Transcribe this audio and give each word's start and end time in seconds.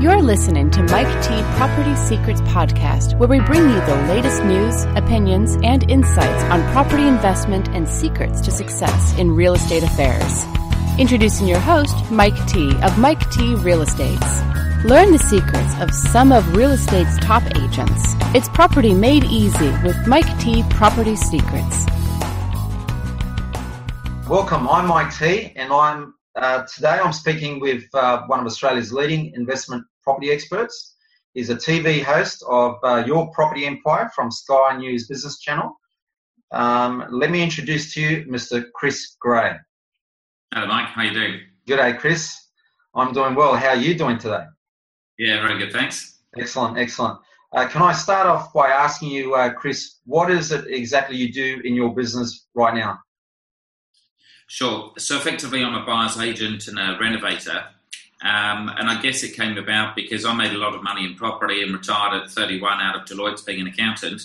You're 0.00 0.22
listening 0.22 0.70
to 0.70 0.82
Mike 0.84 1.08
T 1.24 1.30
Property 1.56 1.96
Secrets 1.96 2.40
Podcast, 2.42 3.18
where 3.18 3.28
we 3.28 3.40
bring 3.40 3.62
you 3.68 3.80
the 3.80 4.04
latest 4.06 4.44
news, 4.44 4.84
opinions, 4.96 5.58
and 5.64 5.90
insights 5.90 6.44
on 6.44 6.62
property 6.72 7.02
investment 7.08 7.68
and 7.70 7.88
secrets 7.88 8.40
to 8.42 8.52
success 8.52 9.18
in 9.18 9.32
real 9.32 9.54
estate 9.54 9.82
affairs. 9.82 10.44
Introducing 11.00 11.48
your 11.48 11.58
host, 11.58 11.96
Mike 12.12 12.36
T 12.46 12.70
of 12.82 12.96
Mike 12.96 13.28
T 13.32 13.56
Real 13.56 13.82
Estates. 13.82 14.40
Learn 14.84 15.10
the 15.10 15.18
secrets 15.18 15.80
of 15.80 15.92
some 15.92 16.30
of 16.30 16.54
real 16.54 16.70
estate's 16.70 17.18
top 17.18 17.42
agents. 17.56 18.14
It's 18.36 18.48
property 18.50 18.94
made 18.94 19.24
easy 19.24 19.72
with 19.82 19.96
Mike 20.06 20.38
T 20.38 20.62
Property 20.70 21.16
Secrets. 21.16 21.86
Welcome, 24.28 24.68
I'm 24.68 24.86
Mike 24.86 25.12
T, 25.12 25.52
and 25.56 25.72
I'm 25.72 26.14
uh, 26.38 26.64
today 26.72 26.98
I'm 27.02 27.12
speaking 27.12 27.60
with 27.60 27.84
uh, 27.94 28.22
one 28.26 28.40
of 28.40 28.46
Australia's 28.46 28.92
leading 28.92 29.32
investment 29.34 29.84
property 30.02 30.30
experts. 30.30 30.94
He's 31.34 31.50
a 31.50 31.56
TV 31.56 32.02
host 32.02 32.44
of 32.48 32.76
uh, 32.82 33.04
Your 33.06 33.30
Property 33.32 33.66
Empire 33.66 34.10
from 34.14 34.30
Sky 34.30 34.76
News 34.76 35.08
Business 35.08 35.40
Channel. 35.40 35.76
Um, 36.52 37.04
let 37.10 37.30
me 37.30 37.42
introduce 37.42 37.92
to 37.94 38.00
you 38.00 38.24
Mr. 38.26 38.64
Chris 38.74 39.16
Gray. 39.20 39.52
Hello, 40.54 40.66
Mike. 40.66 40.88
How 40.88 41.02
you 41.02 41.12
doing? 41.12 41.40
Good 41.66 41.76
day, 41.76 41.92
Chris. 41.94 42.34
I'm 42.94 43.12
doing 43.12 43.34
well. 43.34 43.54
How 43.54 43.70
are 43.70 43.76
you 43.76 43.94
doing 43.94 44.18
today? 44.18 44.44
Yeah, 45.18 45.42
very 45.42 45.58
good. 45.58 45.72
Thanks. 45.72 46.20
Excellent, 46.38 46.78
excellent. 46.78 47.18
Uh, 47.54 47.66
can 47.66 47.82
I 47.82 47.92
start 47.92 48.26
off 48.26 48.52
by 48.52 48.68
asking 48.68 49.10
you, 49.10 49.34
uh, 49.34 49.52
Chris, 49.52 49.98
what 50.04 50.30
is 50.30 50.52
it 50.52 50.66
exactly 50.68 51.16
you 51.16 51.32
do 51.32 51.60
in 51.64 51.74
your 51.74 51.94
business 51.94 52.46
right 52.54 52.74
now? 52.74 52.98
Sure. 54.48 54.92
So 54.98 55.16
effectively, 55.16 55.62
I'm 55.62 55.74
a 55.74 55.84
buyer's 55.84 56.18
agent 56.18 56.68
and 56.68 56.78
a 56.78 56.96
renovator. 56.98 57.64
Um, 58.22 58.70
and 58.76 58.88
I 58.88 59.00
guess 59.00 59.22
it 59.22 59.36
came 59.36 59.56
about 59.58 59.94
because 59.94 60.24
I 60.24 60.32
made 60.32 60.52
a 60.52 60.58
lot 60.58 60.74
of 60.74 60.82
money 60.82 61.04
in 61.04 61.14
property 61.14 61.62
and 61.62 61.72
retired 61.72 62.20
at 62.20 62.30
31 62.30 62.80
out 62.80 62.96
of 62.96 63.06
Deloitte's 63.06 63.42
being 63.42 63.60
an 63.60 63.68
accountant. 63.68 64.22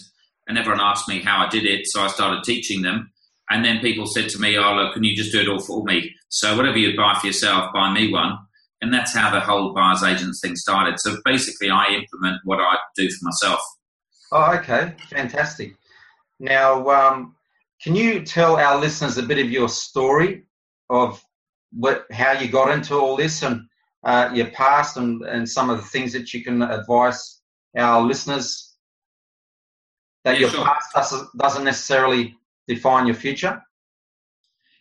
And 0.48 0.58
everyone 0.58 0.82
asked 0.82 1.08
me 1.08 1.22
how 1.22 1.46
I 1.46 1.50
did 1.50 1.66
it, 1.66 1.88
so 1.88 2.02
I 2.02 2.08
started 2.08 2.44
teaching 2.44 2.82
them. 2.82 3.12
And 3.50 3.64
then 3.64 3.80
people 3.80 4.08
said 4.08 4.30
to 4.30 4.40
me, 4.40 4.58
"Oh, 4.58 4.74
look, 4.74 4.94
can 4.94 5.04
you 5.04 5.16
just 5.16 5.32
do 5.32 5.42
it 5.42 5.48
all 5.48 5.60
for 5.60 5.84
me?" 5.84 6.16
So 6.30 6.56
whatever 6.56 6.78
you 6.78 6.98
buy 6.98 7.18
for 7.20 7.28
yourself, 7.28 7.72
buy 7.74 7.94
me 7.94 8.12
one. 8.12 8.38
And 8.82 8.94
that's 8.94 9.16
how 9.16 9.30
the 9.30 9.40
whole 9.40 9.74
buyer's 9.74 10.04
agents 10.04 10.42
thing 10.42 10.56
started. 10.56 11.00
So 11.00 11.18
basically, 11.24 11.70
I 11.70 11.88
implement 11.88 12.42
what 12.46 12.60
I 12.60 12.78
do 12.96 13.10
for 13.10 13.26
myself. 13.26 13.60
Oh, 14.32 14.54
okay, 14.56 14.96
fantastic. 15.10 15.76
Now, 16.40 16.90
um, 16.90 17.36
can 17.84 17.95
you 17.95 18.23
tell 18.23 18.56
our 18.56 18.80
listeners 18.80 19.17
a 19.17 19.23
bit 19.23 19.39
of 19.39 19.52
your 19.52 19.67
story 19.67 20.44
of 20.89 21.23
what, 21.72 22.06
how 22.12 22.31
you 22.31 22.48
got 22.48 22.72
into 22.72 22.95
all 22.95 23.17
this 23.17 23.44
and 23.44 23.67
uh, 24.03 24.30
your 24.34 24.48
past 24.52 24.95
and, 24.98 25.22
and 25.23 25.48
some 25.48 25.70
of 25.70 25.78
the 25.78 25.84
things 25.84 26.14
that 26.14 26.34
you 26.34 26.44
can 26.44 26.62
advise 26.62 27.42
our 27.78 28.02
listeners 28.02 28.75
that 30.23 30.36
Yeah, 30.36 30.42
your 30.42 30.50
sure. 30.52 30.66
past 30.66 30.94
doesn't, 30.94 31.38
doesn't 31.38 31.64
necessarily 31.66 32.38
define 32.67 33.06
your 33.06 33.16
future? 33.16 33.62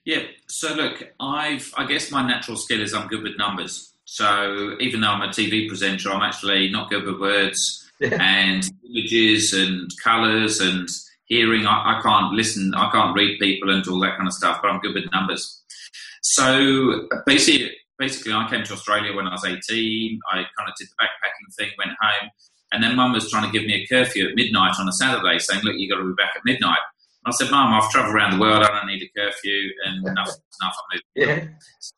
Yeah. 0.05 0.23
So 0.49 0.75
look, 0.75 1.13
I've 1.21 1.73
I 1.77 1.87
guess 1.87 2.11
my 2.11 2.27
natural 2.27 2.57
skill 2.57 2.81
is 2.83 2.93
I'm 2.95 3.09
good 3.09 3.23
with 3.23 3.39
numbers. 3.39 3.95
So 4.05 4.77
even 4.81 5.01
though 5.01 5.09
I'm 5.09 5.23
a 5.23 5.29
TV 5.29 5.69
presenter, 5.69 6.11
I'm 6.11 6.23
actually 6.23 6.71
not 6.71 6.91
good 6.91 7.05
with 7.05 7.21
words 7.21 7.91
and 8.01 8.69
images 8.85 9.53
and 9.53 9.91
colours 10.03 10.61
and 10.61 10.89
hearing. 11.33 11.67
I, 11.67 11.99
I 11.99 12.03
can't 12.03 12.33
listen. 12.33 12.75
I 12.75 12.91
can't 12.91 13.17
read 13.17 13.39
people 13.41 13.71
and 13.71 13.87
all 13.89 14.01
that 14.01 14.17
kind 14.17 14.29
of 14.29 14.35
stuff. 14.35 14.61
But 14.61 14.71
I'm 14.71 14.81
good 14.81 14.95
with 14.95 15.11
numbers. 15.13 15.63
So 16.23 17.09
basically, 17.27 17.73
basically, 17.99 18.33
I 18.33 18.49
came 18.49 18.65
to 18.65 18.73
Australia 18.75 19.15
when 19.15 19.27
I 19.27 19.33
was 19.33 19.45
18. 19.45 20.21
I 20.31 20.37
kind 20.37 20.69
of 20.69 20.75
did 20.79 20.89
the 20.89 21.05
backpacking 21.05 21.55
thing, 21.59 21.71
went 21.79 21.97
home, 22.01 22.31
and 22.73 22.83
then 22.83 22.97
Mum 22.97 23.13
was 23.13 23.31
trying 23.31 23.51
to 23.51 23.59
give 23.59 23.67
me 23.67 23.75
a 23.75 23.87
curfew 23.87 24.29
at 24.29 24.35
midnight 24.35 24.75
on 24.79 24.89
a 24.89 24.93
Saturday, 24.93 25.39
saying, 25.39 25.63
"Look, 25.65 25.77
you 25.77 25.89
got 25.89 25.99
to 25.99 26.09
be 26.09 26.15
back 26.15 26.33
at 26.37 26.43
midnight." 26.45 26.81
And 27.25 27.33
I 27.33 27.37
said, 27.37 27.51
"Mum, 27.51 27.73
I've 27.73 27.91
travelled 27.91 28.15
around 28.15 28.33
the 28.33 28.41
world. 28.41 28.63
I 28.63 28.69
don't 28.69 28.87
need 28.87 29.03
a 29.03 29.11
curfew, 29.19 29.71
and 29.87 30.07
enough's 30.07 30.39
enough. 30.61 30.77
I'm 30.79 31.01
moving." 31.17 31.49
Yeah. 31.49 31.49
So 31.81 31.95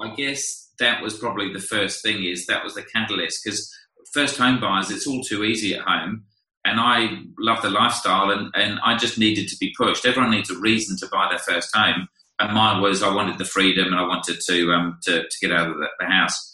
I 0.00 0.14
guess 0.14 0.72
that 0.78 1.02
was 1.02 1.18
probably 1.18 1.52
the 1.52 1.60
first 1.60 2.02
thing. 2.02 2.24
Is 2.24 2.46
that 2.46 2.64
was 2.64 2.74
the 2.74 2.82
catalyst 2.82 3.40
because 3.44 3.70
first 4.12 4.36
home 4.38 4.60
buyers, 4.60 4.90
it's 4.90 5.06
all 5.06 5.22
too 5.22 5.44
easy 5.44 5.74
at 5.74 5.82
home. 5.82 6.24
And 6.68 6.78
I 6.78 7.22
love 7.38 7.62
the 7.62 7.70
lifestyle, 7.70 8.30
and, 8.30 8.50
and 8.54 8.78
I 8.84 8.96
just 8.96 9.18
needed 9.18 9.48
to 9.48 9.56
be 9.58 9.74
pushed. 9.76 10.04
Everyone 10.04 10.30
needs 10.30 10.50
a 10.50 10.58
reason 10.58 10.98
to 10.98 11.06
buy 11.10 11.28
their 11.30 11.38
first 11.38 11.74
home, 11.74 12.08
and 12.38 12.52
mine 12.52 12.82
was 12.82 13.02
I 13.02 13.14
wanted 13.14 13.38
the 13.38 13.44
freedom 13.44 13.86
and 13.86 13.96
I 13.96 14.06
wanted 14.06 14.38
to 14.46 14.72
um, 14.72 14.98
to, 15.04 15.22
to 15.22 15.36
get 15.40 15.50
out 15.50 15.70
of 15.70 15.76
the, 15.76 15.88
the 15.98 16.06
house. 16.06 16.44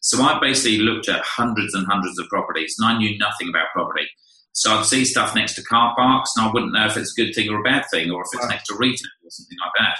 So 0.00 0.22
I 0.22 0.38
basically 0.38 0.78
looked 0.78 1.08
at 1.08 1.22
hundreds 1.22 1.74
and 1.74 1.86
hundreds 1.86 2.18
of 2.18 2.28
properties, 2.28 2.76
and 2.78 2.88
I 2.88 2.98
knew 2.98 3.18
nothing 3.18 3.48
about 3.48 3.72
property. 3.72 4.06
So 4.52 4.72
I'd 4.72 4.84
see 4.84 5.04
stuff 5.04 5.34
next 5.34 5.54
to 5.56 5.64
car 5.64 5.96
parks, 5.96 6.30
and 6.36 6.46
I 6.46 6.52
wouldn't 6.52 6.72
know 6.72 6.86
if 6.86 6.96
it's 6.96 7.12
a 7.18 7.20
good 7.20 7.34
thing 7.34 7.50
or 7.50 7.58
a 7.58 7.62
bad 7.62 7.84
thing, 7.90 8.12
or 8.12 8.22
if 8.22 8.28
it's 8.32 8.48
next 8.48 8.68
to 8.68 8.76
retail 8.76 9.08
or 9.24 9.30
something 9.30 9.58
like 9.60 9.72
that. 9.78 9.98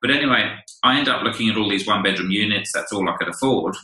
But 0.00 0.10
anyway, 0.10 0.56
I 0.82 0.98
ended 0.98 1.12
up 1.12 1.22
looking 1.22 1.50
at 1.50 1.56
all 1.56 1.68
these 1.68 1.86
one 1.86 2.02
bedroom 2.02 2.30
units. 2.30 2.72
That's 2.72 2.92
all 2.92 3.08
I 3.08 3.16
could 3.16 3.28
afford, 3.28 3.76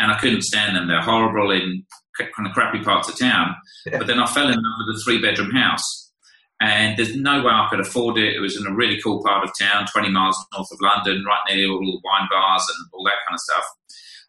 and 0.00 0.10
I 0.10 0.18
couldn't 0.18 0.42
stand 0.42 0.76
them. 0.76 0.88
They're 0.88 1.02
horrible 1.02 1.50
in 1.50 1.84
kind 2.18 2.48
of 2.48 2.52
crappy 2.52 2.82
parts 2.82 3.08
of 3.08 3.18
town. 3.18 3.54
Yeah. 3.86 3.98
But 3.98 4.06
then 4.06 4.18
I 4.18 4.26
fell 4.26 4.48
in 4.48 4.54
love 4.54 4.86
with 4.86 4.96
a 4.96 5.00
three 5.04 5.20
bedroom 5.20 5.50
house, 5.50 6.12
and 6.60 6.96
there's 6.96 7.14
no 7.16 7.42
way 7.42 7.52
I 7.52 7.68
could 7.70 7.80
afford 7.80 8.18
it. 8.18 8.34
It 8.34 8.40
was 8.40 8.58
in 8.58 8.66
a 8.66 8.74
really 8.74 9.00
cool 9.02 9.22
part 9.22 9.44
of 9.44 9.50
town, 9.58 9.86
20 9.92 10.10
miles 10.10 10.36
north 10.52 10.68
of 10.72 10.80
London, 10.80 11.24
right 11.26 11.40
near 11.48 11.70
all 11.70 11.80
the 11.80 12.00
wine 12.04 12.28
bars 12.30 12.66
and 12.68 12.86
all 12.92 13.04
that 13.04 13.20
kind 13.26 13.34
of 13.34 13.40
stuff. 13.40 13.64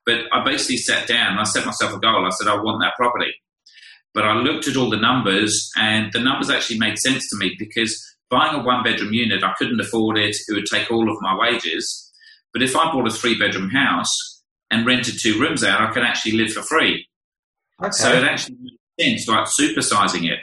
But 0.06 0.26
I 0.34 0.44
basically 0.44 0.78
sat 0.78 1.08
down 1.08 1.32
and 1.32 1.40
I 1.40 1.44
set 1.44 1.66
myself 1.66 1.94
a 1.94 2.00
goal. 2.00 2.26
I 2.26 2.30
said, 2.32 2.48
I 2.48 2.56
want 2.56 2.82
that 2.82 2.96
property. 2.96 3.34
But 4.14 4.26
I 4.26 4.34
looked 4.34 4.68
at 4.68 4.76
all 4.76 4.90
the 4.90 4.98
numbers, 4.98 5.70
and 5.78 6.12
the 6.12 6.20
numbers 6.20 6.50
actually 6.50 6.80
made 6.80 6.98
sense 6.98 7.30
to 7.30 7.38
me 7.38 7.56
because 7.58 8.02
buying 8.30 8.60
a 8.60 8.64
one 8.64 8.84
bedroom 8.84 9.14
unit, 9.14 9.44
I 9.44 9.54
couldn't 9.58 9.80
afford 9.80 10.18
it. 10.18 10.36
It 10.48 10.54
would 10.54 10.66
take 10.66 10.92
all 10.92 11.10
of 11.10 11.18
my 11.22 11.38
wages. 11.38 12.12
But 12.54 12.64
if 12.64 12.76
I 12.76 12.92
bought 12.92 13.08
a 13.08 13.12
three 13.12 13.38
bedroom 13.38 13.70
house 13.70 14.31
and 14.72 14.86
rented 14.86 15.16
two 15.22 15.40
rooms 15.40 15.64
out, 15.64 15.82
I 15.82 15.92
could 15.92 16.04
actually 16.04 16.34
live 16.34 16.54
for 16.54 16.62
free. 16.64 17.08
Okay. 17.82 17.92
So 17.92 18.12
it 18.12 18.24
actually 18.24 18.58
made 18.98 19.18
sense, 19.20 19.28
like 19.28 19.46
supersizing 19.48 20.30
it. 20.32 20.40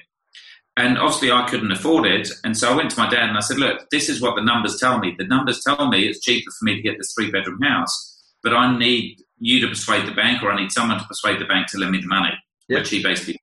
And 0.77 0.97
obviously, 0.97 1.33
I 1.33 1.49
couldn't 1.49 1.73
afford 1.73 2.07
it. 2.07 2.29
And 2.45 2.57
so 2.57 2.73
I 2.73 2.77
went 2.77 2.91
to 2.93 2.99
my 2.99 3.11
dad 3.11 3.29
and 3.29 3.37
I 3.37 3.41
said, 3.41 3.59
Look, 3.59 3.89
this 3.91 4.09
is 4.09 4.21
what 4.21 4.37
the 4.37 4.43
numbers 4.45 4.79
tell 4.79 4.99
me. 5.01 5.15
The 5.19 5.25
numbers 5.27 5.61
tell 5.67 5.89
me 5.89 6.05
it's 6.07 6.21
cheaper 6.21 6.51
for 6.57 6.65
me 6.65 6.77
to 6.77 6.83
get 6.83 6.99
this 6.99 7.13
three 7.17 7.31
bedroom 7.33 7.61
house, 7.63 8.33
but 8.45 8.55
I 8.55 8.79
need 8.79 9.21
you 9.39 9.61
to 9.61 9.69
persuade 9.69 10.07
the 10.07 10.15
bank 10.15 10.43
or 10.43 10.53
I 10.53 10.61
need 10.61 10.71
someone 10.71 10.99
to 10.99 11.05
persuade 11.07 11.41
the 11.41 11.47
bank 11.47 11.69
to 11.69 11.79
lend 11.79 11.93
me 11.93 12.01
the 12.01 12.07
money, 12.07 12.33
Yep. 12.69 12.79
which 12.81 12.91
he 12.91 13.03
basically. 13.03 13.41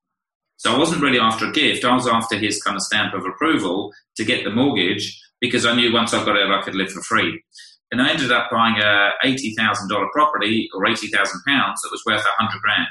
So 0.58 0.74
I 0.74 0.78
wasn't 0.78 1.02
really 1.02 1.20
after 1.20 1.48
a 1.48 1.52
gift. 1.52 1.84
I 1.84 1.94
was 1.94 2.08
after 2.08 2.38
his 2.38 2.62
kind 2.64 2.76
of 2.78 2.82
stamp 2.82 3.14
of 3.14 3.26
approval 3.26 3.92
to 4.16 4.24
get 4.24 4.44
the 4.46 4.50
mortgage 4.50 5.22
because 5.42 5.66
I 5.66 5.76
knew 5.76 5.92
once 5.92 6.14
I 6.14 6.24
got 6.24 6.38
it, 6.38 6.50
I 6.50 6.62
could 6.62 6.76
live 6.76 6.92
for 6.92 7.02
free. 7.02 7.44
And 7.96 8.06
I 8.06 8.12
ended 8.12 8.30
up 8.30 8.50
buying 8.52 8.76
a 8.78 9.12
eighty 9.24 9.56
thousand 9.56 9.88
dollar 9.88 10.10
property 10.12 10.68
or 10.76 10.86
eighty 10.86 11.08
thousand 11.08 11.40
pounds 11.48 11.80
that 11.82 11.92
was 11.92 12.04
worth 12.06 12.26
a 12.26 12.42
hundred 12.44 12.62
grand, 12.62 12.90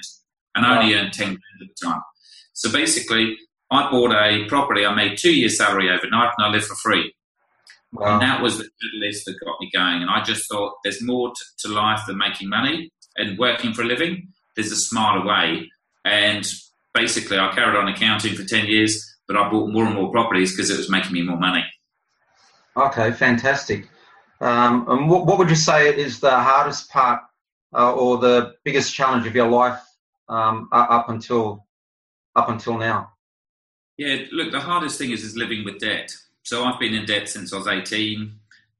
and 0.55 0.65
I 0.65 0.79
only 0.79 0.95
earned 0.95 1.13
ten 1.13 1.27
grand 1.27 1.61
at 1.61 1.69
the 1.69 1.87
time. 1.87 2.01
So 2.55 2.73
basically, 2.73 3.37
I 3.71 3.91
bought 3.91 4.15
a 4.15 4.47
property. 4.49 4.87
I 4.87 4.95
made 4.95 5.19
two 5.19 5.37
years' 5.37 5.59
salary 5.59 5.91
overnight, 5.91 6.33
and 6.39 6.47
I 6.47 6.49
lived 6.49 6.65
for 6.65 6.75
free. 6.77 7.13
Wow. 7.93 8.15
And 8.15 8.23
that 8.23 8.41
was 8.41 8.57
the 8.57 8.67
catalyst 8.81 9.27
that 9.27 9.37
got 9.45 9.57
me 9.61 9.71
going. 9.75 10.01
And 10.01 10.11
I 10.11 10.23
just 10.23 10.51
thought 10.51 10.73
there's 10.85 11.03
more 11.03 11.29
to, 11.29 11.69
to 11.69 11.75
life 11.75 12.01
than 12.07 12.17
making 12.17 12.49
money 12.49 12.91
and 13.17 13.39
working 13.39 13.75
for 13.75 13.83
a 13.83 13.85
living. 13.85 14.29
There's 14.57 14.73
a 14.73 14.77
smarter 14.77 15.27
way. 15.27 15.71
And 16.07 16.51
basically, 16.95 17.39
I 17.39 17.53
carried 17.55 17.77
on 17.77 17.89
accounting 17.89 18.37
for 18.37 18.43
10 18.43 18.69
years, 18.69 19.05
but 19.29 19.37
I 19.37 19.51
bought 19.51 19.69
more 19.69 19.85
and 19.85 19.95
more 19.95 20.11
properties 20.11 20.57
because 20.57 20.71
it 20.71 20.79
was 20.79 20.89
making 20.89 21.13
me 21.13 21.21
more 21.21 21.39
money. 21.39 21.63
Okay, 22.75 23.13
fantastic. 23.13 23.87
Um, 24.45 24.85
and 24.89 25.09
what, 25.09 25.25
what 25.25 25.39
would 25.39 25.49
you 25.49 25.57
say 25.57 25.89
is 25.89 26.21
the 26.21 26.31
hardest 26.31 26.91
part 26.91 27.23
uh, 27.75 27.95
or 27.95 28.19
the 28.19 28.55
biggest 28.63 28.95
challenge 28.95 29.27
of 29.27 29.35
your 29.35 29.49
life 29.49 29.81
um, 30.29 30.69
up 30.71 31.09
until 31.09 31.65
up 32.37 32.51
until 32.51 32.77
now? 32.77 33.11
Yeah, 33.97 34.25
look, 34.33 34.53
the 34.53 34.61
hardest 34.61 34.99
thing 34.99 35.13
is, 35.13 35.25
is 35.25 35.35
living 35.35 35.65
with 35.65 35.79
debt. 35.79 36.13
So 36.43 36.65
I've 36.65 36.79
been 36.79 36.93
in 36.93 37.07
debt 37.07 37.29
since 37.29 37.55
I 37.55 37.57
was 37.57 37.69
18. 37.69 38.33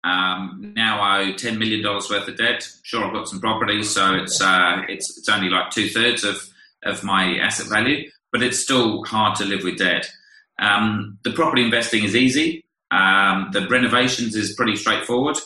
Um, 0.03 0.75
now 0.77 1.01
I 1.01 1.23
owe 1.23 1.33
$10 1.33 1.57
million 1.57 1.83
worth 1.83 2.11
of 2.29 2.37
debt. 2.37 2.69
Sure, 2.83 3.05
I've 3.05 3.15
got 3.15 3.29
some 3.29 3.41
properties, 3.41 3.89
so 3.89 4.17
it's, 4.17 4.43
uh, 4.43 4.83
it's, 4.89 5.17
it's 5.17 5.29
only 5.31 5.49
like 5.49 5.71
two 5.71 5.89
thirds 5.89 6.25
of, 6.25 6.47
of 6.83 7.03
my 7.05 7.39
asset 7.39 7.69
value, 7.69 8.11
but 8.33 8.43
it's 8.43 8.59
still 8.59 9.03
hard 9.05 9.37
to 9.37 9.47
live 9.47 9.65
with 9.65 9.79
debt. 9.79 10.11
Um, 10.59 11.19
the 11.25 11.33
property 11.33 11.65
investing 11.65 12.05
is 12.05 12.15
easy. 12.15 12.67
Um, 12.91 13.49
the 13.53 13.67
renovations 13.69 14.35
is 14.35 14.55
pretty 14.55 14.77
straightforward. 14.77 15.39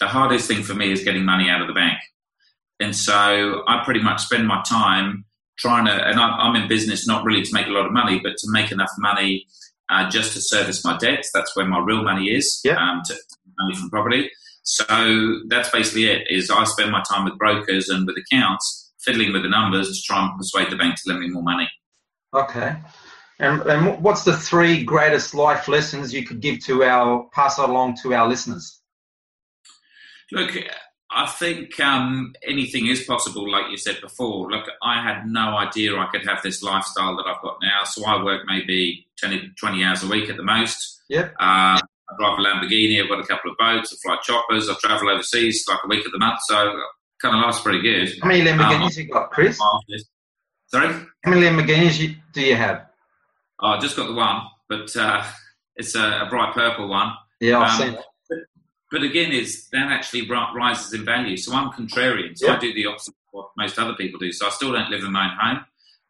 The 0.00 0.06
hardest 0.06 0.48
thing 0.48 0.62
for 0.62 0.74
me 0.74 0.92
is 0.92 1.04
getting 1.04 1.24
money 1.24 1.48
out 1.48 1.60
of 1.60 1.68
the 1.68 1.72
bank. 1.72 1.98
And 2.80 2.94
so 2.94 3.62
I 3.66 3.82
pretty 3.84 4.02
much 4.02 4.22
spend 4.22 4.46
my 4.46 4.62
time 4.68 5.24
trying 5.58 5.86
to, 5.86 5.92
and 5.92 6.20
I'm, 6.20 6.54
in 6.56 6.68
business 6.68 7.06
not 7.06 7.24
really 7.24 7.42
to 7.42 7.54
make 7.54 7.66
a 7.66 7.70
lot 7.70 7.86
of 7.86 7.92
money, 7.92 8.20
but 8.22 8.36
to 8.36 8.46
make 8.50 8.70
enough 8.70 8.90
money 8.98 9.46
uh, 9.88 10.10
just 10.10 10.34
to 10.34 10.40
service 10.42 10.84
my 10.84 10.98
debts. 10.98 11.30
That's 11.32 11.56
where 11.56 11.64
my 11.66 11.78
real 11.78 12.02
money 12.02 12.26
is, 12.26 12.60
Yeah. 12.64 12.76
um, 12.76 13.00
to, 13.06 13.14
money 13.58 13.74
from 13.74 13.88
property. 13.88 14.30
So 14.64 15.40
that's 15.46 15.70
basically 15.70 16.06
it. 16.06 16.26
Is 16.28 16.50
I 16.50 16.64
spend 16.64 16.90
my 16.90 17.02
time 17.08 17.24
with 17.24 17.38
brokers 17.38 17.88
and 17.88 18.06
with 18.06 18.16
accounts 18.18 18.92
fiddling 19.00 19.32
with 19.32 19.44
the 19.44 19.48
numbers 19.48 19.88
to 19.88 20.02
try 20.02 20.26
and 20.26 20.36
persuade 20.36 20.70
the 20.70 20.76
bank 20.76 20.96
to 20.96 21.02
lend 21.06 21.20
me 21.20 21.28
more 21.28 21.42
money. 21.42 21.70
Okay. 22.34 22.76
And, 23.38 23.62
and 23.62 24.02
what's 24.02 24.24
the 24.24 24.36
three 24.36 24.82
greatest 24.82 25.34
life 25.34 25.68
lessons 25.68 26.12
you 26.12 26.24
could 26.24 26.40
give 26.40 26.64
to 26.64 26.82
our 26.82 27.28
pass 27.32 27.58
along 27.58 27.98
to 28.02 28.14
our 28.14 28.28
listeners? 28.28 28.75
Look, 30.32 30.52
I 31.10 31.26
think 31.26 31.78
um, 31.80 32.34
anything 32.46 32.86
is 32.86 33.04
possible, 33.04 33.50
like 33.50 33.70
you 33.70 33.76
said 33.76 34.00
before. 34.00 34.50
Look, 34.50 34.68
I 34.82 35.02
had 35.02 35.26
no 35.26 35.56
idea 35.56 35.96
I 35.96 36.08
could 36.10 36.26
have 36.26 36.42
this 36.42 36.62
lifestyle 36.62 37.16
that 37.16 37.26
I've 37.26 37.42
got 37.42 37.58
now. 37.62 37.84
So 37.84 38.04
I 38.04 38.22
work 38.22 38.42
maybe 38.46 39.06
10, 39.18 39.54
20 39.58 39.84
hours 39.84 40.02
a 40.02 40.08
week 40.08 40.28
at 40.28 40.36
the 40.36 40.42
most. 40.42 41.02
Yeah. 41.08 41.30
Uh, 41.38 41.80
I 42.08 42.14
drive 42.18 42.38
a 42.38 42.42
Lamborghini. 42.42 43.02
I've 43.02 43.08
got 43.08 43.20
a 43.20 43.26
couple 43.26 43.50
of 43.50 43.56
boats. 43.56 43.92
I 43.92 43.96
fly 44.02 44.16
choppers. 44.22 44.68
I 44.68 44.74
travel 44.74 45.10
overseas 45.10 45.64
like 45.68 45.78
a 45.84 45.88
week 45.88 46.04
of 46.06 46.12
the 46.12 46.18
month. 46.18 46.40
So 46.46 46.54
kind 47.22 47.36
of 47.36 47.42
life's 47.42 47.60
pretty 47.60 47.82
good. 47.82 48.12
How 48.20 48.28
many 48.28 48.42
Lamborghinis 48.42 48.96
um, 48.96 49.02
you 49.04 49.08
got, 49.08 49.30
Chris? 49.30 49.58
Sorry? 50.68 50.88
How 51.24 51.30
many 51.30 51.42
Lamborghinis 51.42 52.16
do 52.32 52.42
you 52.42 52.56
have? 52.56 52.86
Oh, 53.60 53.68
I 53.68 53.78
just 53.78 53.96
got 53.96 54.08
the 54.08 54.14
one, 54.14 54.42
but 54.68 54.94
uh, 54.96 55.24
it's 55.76 55.94
a, 55.94 56.24
a, 56.24 56.26
bright 56.28 56.52
purple 56.52 56.88
one. 56.88 57.14
Yeah, 57.40 57.58
I've 57.58 57.70
um, 57.70 57.78
seen 57.78 57.94
it. 57.94 58.04
But, 58.90 59.02
again, 59.02 59.32
it's 59.32 59.68
that 59.70 59.90
actually 59.90 60.28
rises 60.30 60.92
in 60.92 61.04
value. 61.04 61.36
So 61.36 61.54
I'm 61.54 61.70
contrarian. 61.70 62.36
So 62.36 62.46
yeah. 62.46 62.56
I 62.56 62.58
do 62.58 62.72
the 62.72 62.86
opposite 62.86 63.10
of 63.10 63.32
what 63.32 63.50
most 63.56 63.78
other 63.78 63.94
people 63.94 64.18
do. 64.20 64.32
So 64.32 64.46
I 64.46 64.50
still 64.50 64.72
don't 64.72 64.90
live 64.90 65.02
in 65.02 65.12
my 65.12 65.24
own 65.24 65.36
home. 65.38 65.64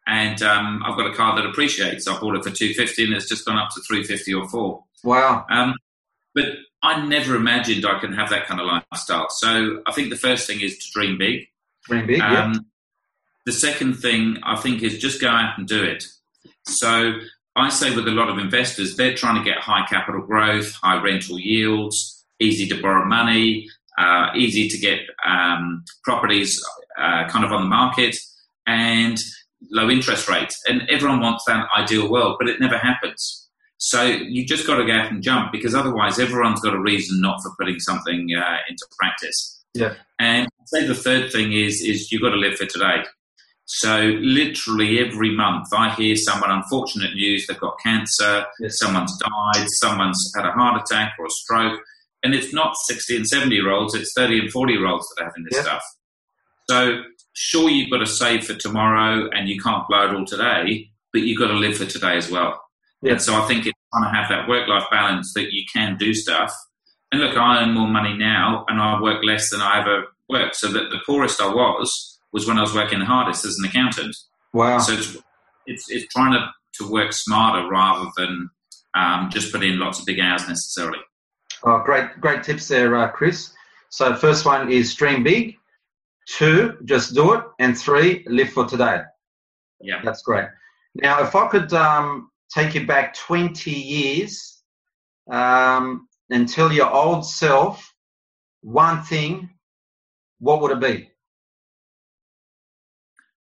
And 0.07 0.41
um, 0.41 0.83
I've 0.85 0.95
got 0.95 1.07
a 1.07 1.13
car 1.13 1.35
that 1.35 1.45
appreciates. 1.45 2.07
I 2.07 2.17
bought 2.19 2.35
it 2.35 2.43
for 2.43 2.49
250 2.49 3.03
and 3.03 3.13
it's 3.13 3.27
just 3.27 3.45
gone 3.45 3.57
up 3.57 3.69
to 3.71 3.81
350 3.81 4.33
or 4.33 4.47
4 4.47 4.83
Wow. 5.03 5.45
Um, 5.49 5.75
but 6.33 6.45
I 6.81 7.05
never 7.05 7.35
imagined 7.35 7.85
I 7.85 7.99
could 7.99 8.13
have 8.15 8.29
that 8.29 8.45
kind 8.45 8.61
of 8.61 8.67
lifestyle. 8.67 9.27
So 9.29 9.81
I 9.85 9.91
think 9.91 10.09
the 10.09 10.15
first 10.15 10.47
thing 10.47 10.61
is 10.61 10.77
to 10.77 10.91
dream 10.93 11.17
big. 11.17 11.47
Dream 11.85 12.07
big, 12.07 12.21
um, 12.21 12.53
yeah. 12.53 12.59
The 13.45 13.51
second 13.53 13.95
thing 13.95 14.37
I 14.43 14.55
think 14.57 14.83
is 14.83 14.97
just 14.97 15.21
go 15.21 15.29
out 15.29 15.57
and 15.57 15.67
do 15.67 15.83
it. 15.83 16.05
So 16.65 17.19
I 17.55 17.69
say 17.69 17.95
with 17.95 18.07
a 18.07 18.11
lot 18.11 18.29
of 18.29 18.37
investors, 18.37 18.95
they're 18.95 19.15
trying 19.15 19.41
to 19.41 19.49
get 19.49 19.59
high 19.59 19.85
capital 19.87 20.21
growth, 20.21 20.73
high 20.73 21.01
rental 21.01 21.39
yields, 21.39 22.16
easy 22.39 22.67
to 22.67 22.81
borrow 22.81 23.05
money, 23.05 23.67
uh, 23.97 24.27
easy 24.35 24.67
to 24.69 24.77
get 24.77 24.99
um, 25.25 25.83
properties 26.03 26.61
uh, 26.97 27.27
kind 27.27 27.45
of 27.45 27.51
on 27.51 27.61
the 27.61 27.67
market, 27.67 28.15
and 28.65 29.17
low 29.71 29.89
interest 29.89 30.29
rates. 30.29 30.59
And 30.67 30.83
everyone 30.89 31.19
wants 31.19 31.43
that 31.47 31.67
ideal 31.75 32.09
world, 32.09 32.37
but 32.39 32.47
it 32.47 32.59
never 32.59 32.77
happens. 32.77 33.47
So 33.77 34.03
you 34.03 34.45
just 34.45 34.65
got 34.65 34.77
to 34.77 34.85
go 34.85 34.93
out 34.93 35.11
and 35.11 35.21
jump 35.21 35.51
because 35.51 35.75
otherwise 35.75 36.19
everyone's 36.19 36.61
got 36.61 36.73
a 36.73 36.79
reason 36.79 37.21
not 37.21 37.41
for 37.43 37.51
putting 37.59 37.79
something 37.79 38.29
uh, 38.35 38.57
into 38.67 38.85
practice. 38.99 39.63
Yeah. 39.73 39.93
And 40.19 40.47
I'd 40.47 40.69
say 40.69 40.87
the 40.87 40.95
third 40.95 41.31
thing 41.31 41.53
is 41.53 41.81
is 41.81 42.11
you've 42.11 42.23
got 42.23 42.31
to 42.31 42.37
live 42.37 42.55
for 42.55 42.65
today. 42.65 43.03
So 43.65 44.15
literally 44.21 44.99
every 44.99 45.35
month, 45.35 45.67
I 45.73 45.89
hear 45.91 46.15
someone 46.15 46.49
unfortunate 46.49 47.13
news. 47.13 47.45
They've 47.45 47.59
got 47.59 47.75
cancer. 47.83 48.45
Yes. 48.59 48.79
Someone's 48.79 49.15
died. 49.19 49.65
Someone's 49.81 50.31
had 50.35 50.45
a 50.45 50.51
heart 50.51 50.81
attack 50.81 51.13
or 51.19 51.25
a 51.25 51.29
stroke. 51.29 51.79
And 52.23 52.33
it's 52.33 52.53
not 52.53 52.75
60 52.75 53.15
and 53.15 53.27
70 53.27 53.55
year 53.55 53.71
olds. 53.71 53.93
It's 53.93 54.13
30 54.13 54.39
and 54.39 54.51
40 54.51 54.73
year 54.73 54.87
olds 54.87 55.07
that 55.09 55.23
are 55.23 55.25
having 55.25 55.45
this 55.49 55.59
stuff. 55.61 55.83
So 56.69 57.03
sure, 57.33 57.69
you've 57.69 57.91
got 57.91 57.99
to 57.99 58.07
save 58.07 58.45
for 58.45 58.55
tomorrow 58.55 59.29
and 59.31 59.47
you 59.47 59.59
can't 59.61 59.87
blow 59.87 60.07
it 60.07 60.15
all 60.15 60.25
today, 60.25 60.89
but 61.13 61.21
you've 61.21 61.39
got 61.39 61.47
to 61.47 61.53
live 61.53 61.77
for 61.77 61.85
today 61.85 62.17
as 62.17 62.29
well. 62.29 62.61
And 63.03 63.21
so 63.21 63.35
I 63.35 63.45
think 63.47 63.67
it's 63.67 63.79
trying 63.93 64.11
to 64.11 64.17
have 64.17 64.29
that 64.29 64.49
work 64.49 64.67
life 64.67 64.85
balance 64.89 65.33
that 65.35 65.53
you 65.53 65.63
can 65.71 65.97
do 65.97 66.13
stuff. 66.13 66.51
And 67.11 67.21
look, 67.21 67.37
I 67.37 67.61
earn 67.61 67.73
more 67.73 67.87
money 67.87 68.17
now 68.17 68.65
and 68.67 68.81
I 68.81 68.99
work 68.99 69.23
less 69.23 69.49
than 69.49 69.61
I 69.61 69.81
ever 69.81 70.05
worked. 70.29 70.55
So 70.55 70.67
that 70.69 70.89
the 70.89 70.99
poorest 71.05 71.39
I 71.39 71.47
was 71.47 72.19
was 72.33 72.47
when 72.47 72.57
I 72.57 72.61
was 72.61 72.73
working 72.73 72.99
the 72.99 73.05
hardest 73.05 73.45
as 73.45 73.57
an 73.59 73.65
accountant. 73.65 74.15
Wow. 74.51 74.79
So 74.79 74.93
it's, 74.93 75.17
it's, 75.67 75.89
it's 75.89 76.13
trying 76.13 76.33
to, 76.33 76.49
to 76.79 76.91
work 76.91 77.13
smarter 77.13 77.69
rather 77.69 78.09
than 78.17 78.49
um, 78.95 79.29
just 79.31 79.51
put 79.51 79.63
in 79.63 79.79
lots 79.79 79.99
of 79.99 80.05
big 80.05 80.19
hours 80.19 80.47
necessarily. 80.47 80.99
Oh, 81.63 81.81
great, 81.83 82.19
great 82.19 82.43
tips 82.43 82.67
there, 82.67 82.95
uh, 82.95 83.09
Chris. 83.09 83.53
So 83.89 84.15
first 84.15 84.45
one 84.45 84.71
is 84.71 84.91
stream 84.91 85.23
big. 85.23 85.55
Two, 86.27 86.77
just 86.85 87.15
do 87.15 87.33
it. 87.33 87.43
And 87.59 87.77
three, 87.77 88.25
live 88.27 88.49
for 88.49 88.65
today. 88.65 89.01
Yeah. 89.81 90.01
That's 90.03 90.21
great. 90.21 90.47
Now, 90.95 91.21
if 91.23 91.35
I 91.35 91.47
could 91.47 91.71
um, 91.73 92.29
take 92.53 92.75
you 92.75 92.85
back 92.85 93.15
20 93.15 93.71
years 93.71 94.61
um, 95.31 96.07
and 96.29 96.47
tell 96.49 96.71
your 96.71 96.91
old 96.91 97.25
self 97.25 97.93
one 98.61 99.03
thing, 99.03 99.49
what 100.39 100.61
would 100.61 100.71
it 100.71 100.81
be? 100.81 101.09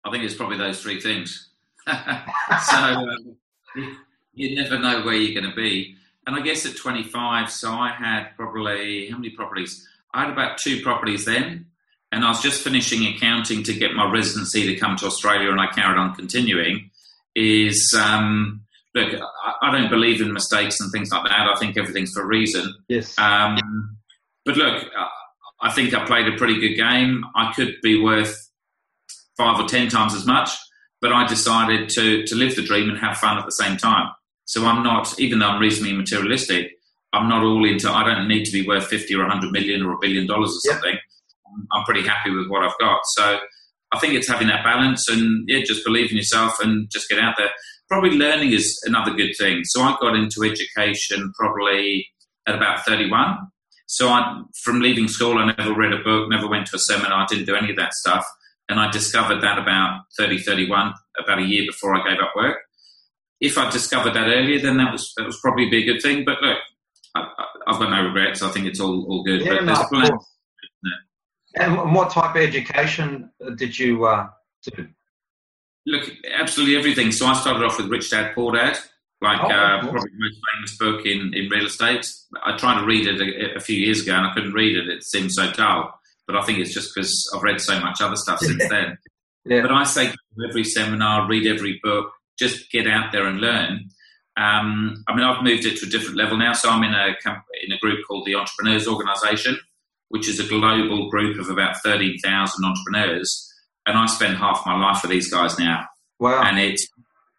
I 0.04 0.10
think 0.10 0.24
it's 0.24 0.34
probably 0.34 0.58
those 0.58 0.82
three 0.82 1.00
things. 1.00 1.50
so 1.86 2.76
um, 2.76 3.36
you 4.34 4.56
never 4.56 4.78
know 4.78 5.02
where 5.04 5.14
you're 5.14 5.40
going 5.40 5.50
to 5.50 5.56
be. 5.56 5.96
And 6.26 6.36
I 6.36 6.40
guess 6.40 6.64
at 6.66 6.76
25, 6.76 7.50
so 7.50 7.72
I 7.72 7.90
had 7.90 8.28
probably 8.36 9.08
how 9.08 9.16
many 9.16 9.30
properties? 9.30 9.86
I 10.14 10.22
had 10.24 10.30
about 10.30 10.58
two 10.58 10.82
properties 10.82 11.24
then, 11.24 11.66
and 12.12 12.24
I 12.24 12.28
was 12.28 12.40
just 12.40 12.62
finishing 12.62 13.06
accounting 13.14 13.64
to 13.64 13.72
get 13.72 13.94
my 13.94 14.08
residency 14.10 14.66
to 14.66 14.76
come 14.76 14.96
to 14.96 15.06
Australia, 15.06 15.50
and 15.50 15.60
I 15.60 15.66
carried 15.68 15.98
on 15.98 16.14
continuing. 16.14 16.90
Is 17.34 17.98
um, 17.98 18.62
look, 18.94 19.14
I, 19.14 19.68
I, 19.68 19.72
don't 19.72 19.88
believe 19.88 20.20
in 20.20 20.34
mistakes 20.34 20.80
and 20.80 20.92
things 20.92 21.10
like 21.10 21.24
that. 21.24 21.48
I 21.48 21.58
think 21.58 21.78
everything's 21.78 22.12
for 22.12 22.22
a 22.22 22.26
reason. 22.26 22.74
Yes. 22.88 23.18
Um, 23.18 23.96
but 24.44 24.58
look, 24.58 24.84
I 25.62 25.72
think 25.72 25.94
I 25.94 26.04
played 26.04 26.28
a 26.28 26.36
pretty 26.36 26.60
good 26.60 26.74
game. 26.74 27.24
I 27.34 27.52
could 27.54 27.76
be 27.82 28.00
worth 28.00 28.50
five 29.38 29.58
or 29.58 29.66
ten 29.66 29.88
times 29.88 30.14
as 30.14 30.26
much, 30.26 30.50
but 31.00 31.12
I 31.12 31.26
decided 31.26 31.88
to 31.90 32.24
to 32.26 32.34
live 32.34 32.54
the 32.54 32.62
dream 32.62 32.90
and 32.90 32.98
have 32.98 33.16
fun 33.16 33.38
at 33.38 33.46
the 33.46 33.52
same 33.52 33.76
time. 33.78 34.10
So 34.44 34.64
I'm 34.66 34.82
not, 34.82 35.18
even 35.18 35.38
though 35.38 35.48
I'm 35.48 35.60
reasonably 35.60 35.96
materialistic, 35.96 36.72
I'm 37.12 37.28
not 37.28 37.42
all 37.42 37.64
into. 37.64 37.90
I 37.90 38.04
don't 38.04 38.28
need 38.28 38.44
to 38.44 38.52
be 38.52 38.66
worth 38.66 38.86
fifty 38.86 39.14
or 39.14 39.26
hundred 39.26 39.52
million 39.52 39.82
or 39.82 39.92
a 39.92 39.98
billion 39.98 40.26
dollars 40.26 40.50
or 40.50 40.72
something. 40.72 40.92
Yep. 40.92 41.00
I'm 41.72 41.84
pretty 41.84 42.06
happy 42.06 42.30
with 42.30 42.48
what 42.48 42.64
I've 42.64 42.78
got. 42.80 43.00
So 43.04 43.38
I 43.92 43.98
think 43.98 44.14
it's 44.14 44.28
having 44.28 44.48
that 44.48 44.64
balance 44.64 45.06
and 45.08 45.46
yeah, 45.48 45.62
just 45.62 45.84
believe 45.84 46.10
in 46.10 46.16
yourself 46.16 46.58
and 46.60 46.88
just 46.90 47.08
get 47.08 47.18
out 47.18 47.34
there. 47.36 47.50
Probably 47.88 48.12
learning 48.12 48.52
is 48.52 48.80
another 48.86 49.12
good 49.12 49.34
thing. 49.38 49.60
So 49.64 49.82
I 49.82 49.96
got 50.00 50.16
into 50.16 50.44
education 50.44 51.30
probably 51.38 52.06
at 52.46 52.54
about 52.54 52.84
31. 52.86 53.36
So 53.86 54.08
I, 54.08 54.40
from 54.64 54.80
leaving 54.80 55.08
school, 55.08 55.36
I 55.36 55.52
never 55.58 55.74
read 55.74 55.92
a 55.92 56.02
book, 56.02 56.30
never 56.30 56.48
went 56.48 56.66
to 56.68 56.76
a 56.76 56.78
seminar, 56.78 57.26
didn't 57.28 57.44
do 57.44 57.54
any 57.54 57.70
of 57.70 57.76
that 57.76 57.92
stuff. 57.92 58.26
And 58.70 58.80
I 58.80 58.90
discovered 58.90 59.42
that 59.42 59.58
about 59.58 60.04
30, 60.16 60.38
31, 60.38 60.94
about 61.22 61.40
a 61.40 61.42
year 61.42 61.64
before 61.66 61.94
I 61.94 62.08
gave 62.08 62.18
up 62.22 62.32
work. 62.34 62.56
If 63.42 63.58
I'd 63.58 63.72
discovered 63.72 64.14
that 64.14 64.28
earlier, 64.28 64.60
then 64.60 64.76
that 64.78 64.92
was 64.92 65.12
that 65.16 65.26
was 65.26 65.38
probably 65.40 65.68
be 65.68 65.82
a 65.82 65.92
good 65.92 66.02
thing. 66.02 66.24
But 66.24 66.40
look, 66.40 66.58
I, 67.14 67.28
have 67.66 67.78
got 67.78 67.90
no 67.90 68.04
regrets. 68.04 68.42
I 68.42 68.50
think 68.50 68.66
it's 68.66 68.80
all, 68.80 69.04
all 69.08 69.22
good. 69.22 69.42
Yeah, 69.42 69.58
but 69.64 69.92
no, 69.92 70.18
And 71.56 71.94
what 71.94 72.10
type 72.10 72.36
of 72.36 72.42
education 72.42 73.30
did 73.56 73.78
you 73.78 74.06
uh, 74.06 74.28
do? 74.62 74.88
Look, 75.86 76.08
absolutely 76.38 76.76
everything. 76.76 77.12
So 77.12 77.26
I 77.26 77.34
started 77.34 77.64
off 77.64 77.76
with 77.76 77.88
Rich 77.88 78.10
Dad 78.10 78.34
Poor 78.34 78.54
Dad, 78.54 78.78
like 79.20 79.40
oh, 79.42 79.50
uh, 79.50 79.80
probably 79.80 80.00
the 80.00 80.18
most 80.18 80.38
famous 80.54 80.76
book 80.78 81.06
in, 81.06 81.34
in 81.34 81.50
real 81.50 81.66
estate. 81.66 82.08
I 82.44 82.56
tried 82.56 82.80
to 82.80 82.86
read 82.86 83.08
it 83.08 83.20
a, 83.20 83.56
a, 83.56 83.60
few 83.60 83.76
years 83.76 84.02
ago 84.02 84.14
and 84.14 84.26
I 84.26 84.32
couldn't 84.32 84.52
read 84.52 84.76
it. 84.76 84.88
It 84.88 85.02
seemed 85.02 85.32
so 85.32 85.50
dull 85.50 85.92
but 86.26 86.36
I 86.36 86.42
think 86.44 86.58
it's 86.58 86.72
just 86.72 86.94
because 86.94 87.30
I've 87.34 87.42
read 87.42 87.60
so 87.60 87.78
much 87.80 88.00
other 88.00 88.16
stuff 88.16 88.40
since 88.40 88.62
then. 88.70 88.98
Yeah. 89.44 89.62
But 89.62 89.72
I 89.72 89.84
say 89.84 90.12
every 90.48 90.64
seminar, 90.64 91.28
read 91.28 91.46
every 91.46 91.80
book, 91.82 92.12
just 92.42 92.70
get 92.70 92.86
out 92.86 93.12
there 93.12 93.26
and 93.26 93.40
learn. 93.40 93.88
Um, 94.36 95.04
I 95.08 95.14
mean, 95.14 95.24
I've 95.24 95.44
moved 95.44 95.66
it 95.66 95.78
to 95.78 95.86
a 95.86 95.90
different 95.90 96.16
level 96.16 96.38
now, 96.38 96.52
so 96.54 96.70
I'm 96.70 96.82
in 96.82 96.94
a 96.94 97.14
in 97.62 97.72
a 97.72 97.78
group 97.78 97.98
called 98.06 98.26
the 98.26 98.34
Entrepreneurs 98.34 98.88
Organisation, 98.88 99.58
which 100.08 100.28
is 100.28 100.40
a 100.40 100.48
global 100.48 101.10
group 101.10 101.38
of 101.38 101.50
about 101.50 101.76
thirteen 101.84 102.18
thousand 102.18 102.64
entrepreneurs, 102.64 103.30
and 103.86 103.98
I 103.98 104.06
spend 104.06 104.36
half 104.36 104.62
my 104.64 104.78
life 104.78 105.02
with 105.02 105.10
these 105.10 105.30
guys 105.30 105.58
now. 105.58 105.86
Wow! 106.18 106.42
And 106.42 106.58
it's 106.58 106.86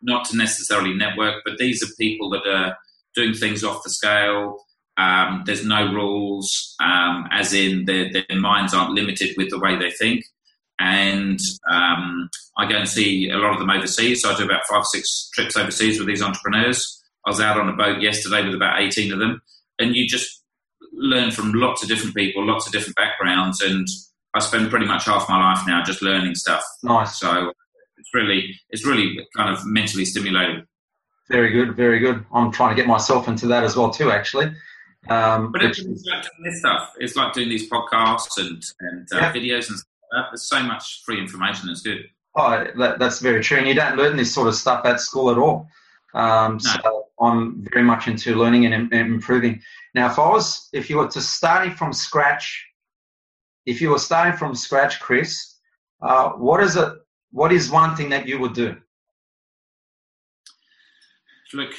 not 0.02 0.26
to 0.26 0.38
necessarily 0.38 0.94
network, 0.94 1.42
but 1.46 1.58
these 1.58 1.82
are 1.82 1.88
people 1.98 2.30
that 2.32 2.46
are 2.46 2.78
doing 3.16 3.34
things 3.34 3.64
off 3.64 3.84
the 3.84 3.90
scale. 3.90 4.58
Um, 4.98 5.44
there's 5.46 5.66
no 5.66 5.92
rules, 5.92 6.76
um, 6.80 7.28
as 7.32 7.54
in 7.54 7.86
their, 7.86 8.12
their, 8.12 8.40
minds 8.40 8.76
aren't 8.76 8.94
limited 8.94 9.34
with 9.38 9.50
the 9.50 9.60
way 9.60 9.76
they 9.76 9.90
think. 9.90 10.24
And 10.84 11.40
um, 11.72 12.30
I 12.58 12.70
go 12.70 12.76
and 12.76 12.88
see 12.88 13.30
a 13.30 13.38
lot 13.38 13.54
of 13.54 13.60
them 13.60 13.70
overseas. 13.70 14.22
So 14.22 14.32
I 14.32 14.38
do 14.38 14.44
about 14.44 14.64
five, 14.70 14.86
six 14.86 15.30
trips 15.34 15.56
overseas 15.56 15.98
with 15.98 16.08
these 16.08 16.22
entrepreneurs. 16.22 17.02
I 17.26 17.30
was 17.30 17.40
out 17.40 17.58
on 17.58 17.70
a 17.70 17.74
boat 17.74 18.02
yesterday 18.02 18.44
with 18.44 18.54
about 18.54 18.82
18 18.82 19.14
of 19.14 19.20
them. 19.20 19.42
And 19.80 19.96
you 19.96 20.08
just 20.08 20.44
learn 20.92 21.32
from 21.32 21.54
lots 21.54 21.84
of 21.84 21.90
different 21.90 22.16
people, 22.16 22.46
lots 22.46 22.68
of 22.68 22.74
different 22.74 22.98
backgrounds. 22.98 23.62
And 23.62 23.88
I 24.34 24.40
spend 24.40 24.70
pretty 24.70 24.86
much 24.86 25.06
half 25.06 25.30
my 25.30 25.54
life 25.54 25.66
now 25.66 25.84
just 25.84 26.02
learning 26.02 26.36
stuff. 26.36 26.62
Nice. 26.84 27.18
So 27.18 27.54
it's 27.98 28.14
really, 28.14 28.60
it's 28.70 28.86
really 28.86 29.26
kind 29.38 29.56
of 29.56 29.66
mentally 29.66 30.04
stimulating. 30.04 30.66
Very 31.30 31.52
good, 31.52 31.78
very 31.78 32.00
good. 32.00 32.26
I'm 32.34 32.52
trying 32.52 32.76
to 32.76 32.76
get 32.76 32.88
myself 32.88 33.30
into 33.30 33.48
that 33.48 33.64
as 33.64 33.78
well 33.78 33.90
too, 33.90 34.12
actually. 34.12 34.54
Um, 35.10 35.52
but 35.52 35.64
it's, 35.64 35.80
it's 35.80 36.06
like 36.06 36.24
doing 36.24 36.44
this 36.44 36.60
stuff. 36.60 36.90
It's 37.00 37.16
like 37.16 37.34
doing 37.34 37.50
these 37.50 37.70
podcasts 37.70 38.38
and, 38.38 38.62
and 38.82 39.08
uh, 39.14 39.18
yeah. 39.18 39.34
videos 39.34 39.70
and 39.70 39.80
stuff. 39.80 39.93
There's 40.30 40.44
so 40.44 40.62
much 40.62 41.02
free 41.06 41.20
information. 41.20 41.70
It's 41.70 41.82
good. 41.82 42.06
Oh, 42.36 42.66
that, 42.78 43.00
that's 43.00 43.20
very 43.20 43.44
true. 43.44 43.58
And 43.58 43.68
you 43.68 43.74
don't 43.74 43.98
learn 43.98 44.18
this 44.18 44.34
sort 44.34 44.48
of 44.48 44.56
stuff 44.56 44.86
at 44.86 45.00
school 45.00 45.30
at 45.30 45.38
all. 45.38 45.68
Um, 46.14 46.54
no. 46.54 46.58
So 46.60 47.06
I'm 47.22 47.66
very 47.72 47.84
much 47.84 48.08
into 48.08 48.36
learning 48.36 48.66
and, 48.66 48.74
and 48.74 49.14
improving. 49.14 49.62
Now, 49.94 50.10
if 50.12 50.18
I 50.18 50.28
was, 50.30 50.70
if 50.74 50.90
you 50.90 50.98
were 50.98 51.08
to 51.08 51.22
starting 51.22 51.74
from 51.74 51.94
scratch, 51.94 52.66
if 53.66 53.82
you 53.82 53.90
were 53.92 54.00
starting 54.00 54.38
from 54.38 54.56
scratch, 54.56 55.00
Chris, 55.00 55.58
uh, 56.02 56.32
what 56.32 56.62
is 56.62 56.76
it? 56.76 56.94
What 57.32 57.52
is 57.52 57.72
one 57.72 57.96
thing 57.96 58.10
that 58.10 58.28
you 58.28 58.40
would 58.40 58.54
do? 58.54 58.76
Look, 61.54 61.72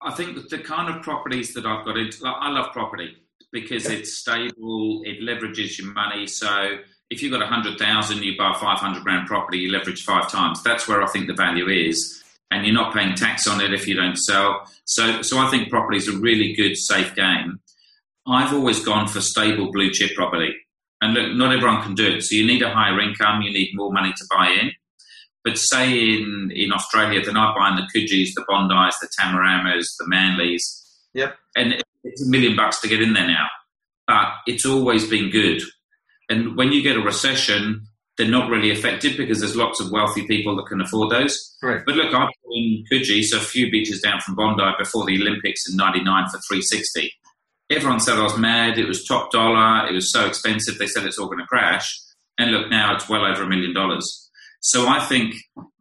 I 0.00 0.12
think 0.12 0.48
the 0.48 0.58
kind 0.58 0.94
of 0.94 1.02
properties 1.02 1.52
that 1.54 1.66
I've 1.66 1.84
got 1.84 1.96
into, 1.96 2.26
I 2.26 2.50
love 2.50 2.72
property 2.72 3.16
because 3.52 3.86
it's 3.86 4.14
stable, 4.14 5.02
it 5.04 5.20
leverages 5.20 5.78
your 5.78 5.92
money. 5.92 6.26
So 6.26 6.78
if 7.10 7.22
you've 7.22 7.32
got 7.32 7.42
a 7.42 7.46
hundred 7.46 7.78
thousand, 7.78 8.22
you 8.22 8.36
buy 8.36 8.52
a 8.52 8.58
five 8.58 8.78
hundred 8.78 9.02
grand 9.02 9.26
property, 9.26 9.58
you 9.58 9.72
leverage 9.72 10.04
five 10.04 10.30
times. 10.30 10.62
That's 10.62 10.86
where 10.86 11.02
I 11.02 11.06
think 11.06 11.26
the 11.26 11.34
value 11.34 11.68
is, 11.68 12.22
and 12.50 12.66
you're 12.66 12.74
not 12.74 12.94
paying 12.94 13.14
tax 13.14 13.46
on 13.46 13.60
it 13.60 13.72
if 13.72 13.88
you 13.88 13.94
don't 13.94 14.16
sell. 14.16 14.70
So, 14.84 15.22
so 15.22 15.38
I 15.38 15.50
think 15.50 15.70
property 15.70 15.96
is 15.98 16.08
a 16.08 16.18
really 16.18 16.54
good, 16.54 16.76
safe 16.76 17.14
game. 17.14 17.60
I've 18.26 18.52
always 18.52 18.84
gone 18.84 19.08
for 19.08 19.20
stable 19.20 19.72
blue 19.72 19.90
chip 19.90 20.14
property, 20.14 20.54
and 21.00 21.14
look, 21.14 21.34
not 21.34 21.54
everyone 21.54 21.82
can 21.82 21.94
do 21.94 22.06
it. 22.16 22.22
So 22.22 22.36
you 22.36 22.46
need 22.46 22.62
a 22.62 22.70
higher 22.70 23.00
income, 23.00 23.42
you 23.42 23.52
need 23.52 23.70
more 23.74 23.92
money 23.92 24.12
to 24.12 24.24
buy 24.30 24.48
in. 24.60 24.72
But 25.44 25.56
say 25.56 25.90
in 25.92 26.52
in 26.54 26.72
Australia, 26.72 27.22
they're 27.22 27.32
not 27.32 27.56
buying 27.56 27.76
the 27.76 27.88
Coogees, 27.94 28.34
the 28.34 28.44
Bondis, 28.50 28.94
the 29.00 29.08
Tamaramas, 29.18 29.86
the 29.98 30.04
Manlys. 30.12 30.62
Yep. 31.14 31.36
And 31.56 31.82
it's 32.04 32.26
a 32.26 32.30
million 32.30 32.54
bucks 32.54 32.80
to 32.82 32.88
get 32.88 33.00
in 33.00 33.14
there 33.14 33.26
now. 33.26 33.46
But 34.06 34.28
it's 34.46 34.66
always 34.66 35.08
been 35.08 35.30
good 35.30 35.62
and 36.28 36.56
when 36.56 36.72
you 36.72 36.82
get 36.82 36.96
a 36.96 37.00
recession, 37.00 37.86
they're 38.16 38.28
not 38.28 38.50
really 38.50 38.70
affected 38.70 39.16
because 39.16 39.40
there's 39.40 39.56
lots 39.56 39.80
of 39.80 39.90
wealthy 39.92 40.26
people 40.26 40.56
that 40.56 40.66
can 40.66 40.80
afford 40.80 41.10
those. 41.10 41.56
Right. 41.62 41.80
But 41.86 41.94
look, 41.94 42.12
I'm 42.12 42.28
in 42.50 42.84
Coogee, 42.90 43.22
so 43.22 43.38
a 43.38 43.40
few 43.40 43.70
beaches 43.70 44.00
down 44.00 44.20
from 44.20 44.34
Bondi 44.34 44.64
before 44.78 45.06
the 45.06 45.20
Olympics 45.20 45.68
in 45.70 45.76
'99 45.76 46.24
for 46.26 46.38
360. 46.48 47.12
Everyone 47.70 48.00
said 48.00 48.18
I 48.18 48.22
was 48.22 48.36
mad. 48.38 48.78
It 48.78 48.88
was 48.88 49.04
top 49.04 49.30
dollar. 49.30 49.86
It 49.88 49.92
was 49.92 50.10
so 50.10 50.26
expensive. 50.26 50.78
They 50.78 50.86
said 50.86 51.04
it's 51.04 51.18
all 51.18 51.26
going 51.26 51.38
to 51.38 51.46
crash. 51.46 51.98
And 52.38 52.50
look, 52.50 52.70
now 52.70 52.94
it's 52.94 53.08
well 53.08 53.24
over 53.24 53.42
a 53.42 53.48
million 53.48 53.74
dollars. 53.74 54.28
So 54.60 54.88
I 54.88 55.00
think 55.00 55.34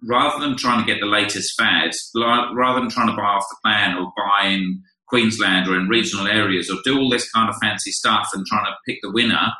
rather 0.03 0.39
than 0.39 0.57
trying 0.57 0.85
to 0.85 0.91
get 0.91 0.99
the 0.99 1.07
latest 1.07 1.53
fads, 1.57 2.11
rather 2.15 2.79
than 2.79 2.89
trying 2.89 3.07
to 3.07 3.15
buy 3.15 3.23
off 3.23 3.45
the 3.49 3.57
plan 3.63 3.97
or 3.97 4.11
buy 4.15 4.47
in 4.47 4.81
Queensland 5.07 5.67
or 5.67 5.77
in 5.79 5.87
regional 5.87 6.27
areas 6.27 6.69
or 6.69 6.77
do 6.83 6.99
all 6.99 7.09
this 7.09 7.29
kind 7.31 7.49
of 7.49 7.55
fancy 7.61 7.91
stuff 7.91 8.29
and 8.33 8.45
trying 8.45 8.65
to 8.65 8.75
pick 8.85 8.99
the 9.01 9.11
winner, 9.11 9.51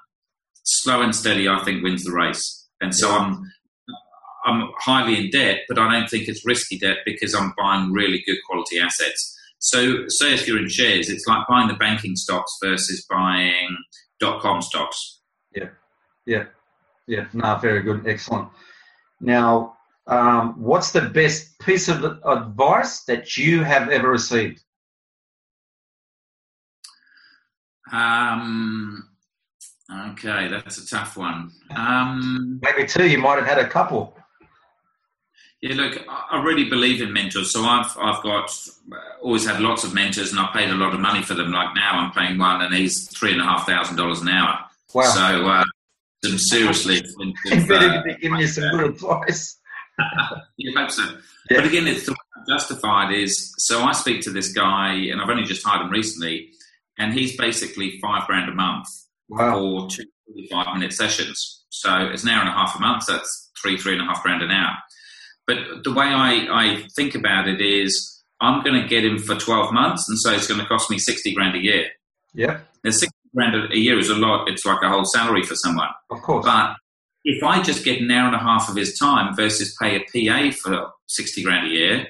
slow 0.68 1.02
and 1.02 1.16
steady, 1.16 1.48
I 1.48 1.64
think, 1.64 1.84
wins 1.84 2.04
the 2.04 2.12
race. 2.12 2.68
And 2.82 2.94
so 2.94 3.10
I'm 3.10 3.52
I'm 4.46 4.70
highly 4.80 5.18
in 5.18 5.30
debt, 5.30 5.62
but 5.68 5.78
I 5.78 5.92
don't 5.92 6.10
think 6.10 6.28
it's 6.28 6.46
risky 6.46 6.78
debt 6.78 6.98
because 7.06 7.34
I'm 7.34 7.54
buying 7.58 7.92
really 7.92 8.24
good 8.26 8.38
quality 8.48 8.80
assets. 8.80 9.34
So, 9.60 10.04
say 10.08 10.36
if 10.36 10.48
you're 10.48 10.60
in 10.60 10.70
shares, 10.70 11.10
it's 11.10 11.26
like 11.28 11.48
buying 11.50 11.68
the 11.68 11.74
banking 11.74 12.16
stocks 12.16 12.52
versus 12.64 13.06
buying 13.10 13.76
dot 14.20 14.42
com 14.42 14.62
stocks. 14.62 15.22
Yeah, 15.56 15.70
yeah, 16.26 16.46
yeah. 17.08 17.26
No, 17.34 17.58
very 17.58 17.82
good, 17.82 18.08
excellent. 18.08 18.50
Now, 19.20 19.76
um, 20.06 20.62
what's 20.62 20.92
the 20.92 21.02
best 21.02 21.60
piece 21.60 21.90
of 21.90 22.04
advice 22.24 23.04
that 23.06 23.36
you 23.36 23.64
have 23.64 23.90
ever 23.90 24.12
received? 24.12 24.64
Um, 27.92 29.10
Okay, 29.89 30.50
that's 30.50 30.77
a 30.77 30.88
tough 30.88 31.15
one. 31.15 31.51
Um, 31.75 32.60
Maybe 32.62 32.86
two. 32.86 33.08
You 33.08 33.20
might 33.20 33.38
have 33.38 33.48
had 33.48 33.58
a 33.58 33.67
couple. 33.67 34.17
Yeah, 35.62 35.75
look, 35.75 36.03
I 36.08 36.44
really 36.44 36.65
believe 36.65 37.01
in 37.01 37.13
mentors. 37.13 37.51
So 37.51 37.63
I've 37.63 37.98
I've 37.98 38.22
got 38.22 38.51
always 39.22 39.48
had 39.48 39.62
lots 39.62 39.84
of 39.84 39.94
mentors, 39.94 40.32
and 40.32 40.39
I 40.39 40.50
paid 40.53 40.70
a 40.70 40.75
lot 40.75 40.94
of 40.94 41.00
money 41.00 41.24
for 41.24 41.34
them. 41.34 41.51
Like 41.51 41.74
now, 41.74 41.94
I'm 41.94 42.12
paying 42.12 42.38
one, 42.38 42.62
and 42.62 42.75
he's 42.75 43.08
three 43.17 43.32
and 43.32 43.41
a 43.41 43.46
half 43.46 43.65
thousand 43.65 43.96
dollars 43.96 44.22
an 44.22 44.27
hour. 44.27 44.60
Wow! 44.94 45.03
So 45.03 45.48
uh, 45.48 45.63
some 46.24 46.38
seriously, 46.38 46.98
expensive, 47.46 47.72
uh, 47.72 48.03
giving 48.22 48.39
you 48.39 48.48
some 48.48 48.70
good 48.72 48.89
advice. 48.91 49.58
you 50.58 50.77
hope 50.77 50.91
so. 50.91 51.03
Yeah. 51.50 51.62
But 51.62 51.65
again, 51.65 51.88
it's 51.88 52.10
justified. 52.48 53.13
Is 53.13 53.56
so 53.58 53.82
I 53.84 53.94
speak 53.94 54.22
to 54.24 54.32
this 54.32 54.51
guy, 54.51 54.94
and 54.94 55.22
I've 55.22 55.29
only 55.29 55.46
just 55.46 55.65
hired 55.65 55.86
him 55.86 55.91
recently, 55.91 56.50
and 57.00 57.13
he's 57.13 57.38
basically 57.38 58.00
five 58.01 58.27
grand 58.27 58.50
a 58.50 58.53
month 58.53 58.86
wow. 59.30 59.60
for 59.60 59.90
two 59.90 60.06
45 60.28 60.74
minute 60.76 60.94
sessions. 60.94 61.66
So 61.70 62.10
it's 62.12 62.24
an 62.24 62.30
hour 62.30 62.42
and 62.42 62.50
a 62.50 62.54
half 62.54 62.76
a 62.76 62.80
month. 62.80 63.04
So 63.04 63.14
that's 63.14 63.52
three, 63.62 63.78
three 63.78 63.94
and 63.94 64.02
a 64.02 64.06
half 64.06 64.24
grand 64.24 64.42
an 64.42 64.52
hour. 64.52 64.76
But 65.46 65.84
the 65.84 65.94
way 65.94 66.06
I, 66.06 66.48
I 66.52 66.88
think 66.96 67.16
about 67.16 67.48
it 67.48 67.62
is 67.62 68.22
I'm 68.42 68.64
going 68.64 68.82
to 68.82 68.88
get 68.88 69.06
him 69.06 69.18
for 69.18 69.36
12 69.36 69.74
months. 69.74 70.08
And 70.10 70.20
so 70.20 70.34
it's 70.34 70.48
going 70.48 70.60
to 70.60 70.66
cost 70.68 70.90
me 70.90 71.00
60 71.00 71.34
grand 71.34 71.56
a 71.56 71.60
year. 71.60 71.88
Yeah. 72.34 72.60
Now, 72.84 72.92
60 72.92 73.10
grand 73.34 73.72
a 73.72 73.78
year 73.78 73.98
is 73.98 74.10
a 74.10 74.16
lot. 74.16 74.50
It's 74.50 74.66
like 74.66 74.82
a 74.84 74.90
whole 74.90 75.06
salary 75.06 75.44
for 75.44 75.56
someone. 75.56 75.90
Of 76.12 76.22
course. 76.22 76.46
But 76.46 76.76
if 77.24 77.44
I 77.44 77.62
just 77.62 77.86
get 77.86 78.02
an 78.02 78.12
hour 78.12 78.28
and 78.28 78.36
a 78.36 78.40
half 78.40 78.70
of 78.70 78.76
his 78.76 78.98
time 78.98 79.36
versus 79.36 79.76
pay 79.82 79.96
a 79.96 80.00
PA 80.00 80.56
for 80.62 80.92
60 81.08 81.44
grand 81.44 81.68
a 81.68 81.70
year, 81.70 82.08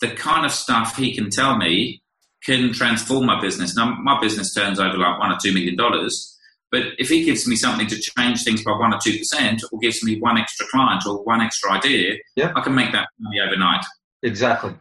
the 0.00 0.10
kind 0.10 0.46
of 0.46 0.52
stuff 0.52 0.96
he 0.96 1.14
can 1.14 1.30
tell 1.30 1.56
me 1.56 2.02
can 2.44 2.72
transform 2.72 3.26
my 3.26 3.40
business. 3.40 3.74
Now, 3.74 3.96
my 3.96 4.20
business 4.20 4.54
turns 4.54 4.78
over 4.78 4.96
like 4.96 5.18
one 5.18 5.32
or 5.32 5.38
two 5.42 5.52
million 5.52 5.76
dollars 5.76 6.35
but 6.76 6.92
if 6.98 7.08
he 7.08 7.24
gives 7.24 7.46
me 7.48 7.56
something 7.56 7.86
to 7.86 7.98
change 7.98 8.44
things 8.44 8.62
by 8.62 8.72
one 8.72 8.92
or 8.92 8.98
two 9.02 9.16
percent, 9.16 9.62
or 9.72 9.78
gives 9.78 10.04
me 10.04 10.20
one 10.20 10.36
extra 10.36 10.66
client 10.66 11.04
or 11.06 11.24
one 11.24 11.40
extra 11.40 11.72
idea. 11.72 12.16
I 12.54 12.60
can 12.60 12.74
make 12.74 12.92
that 12.92 13.08
money 13.18 13.40
overnight. 13.40 13.82
Exactly. 14.22 14.74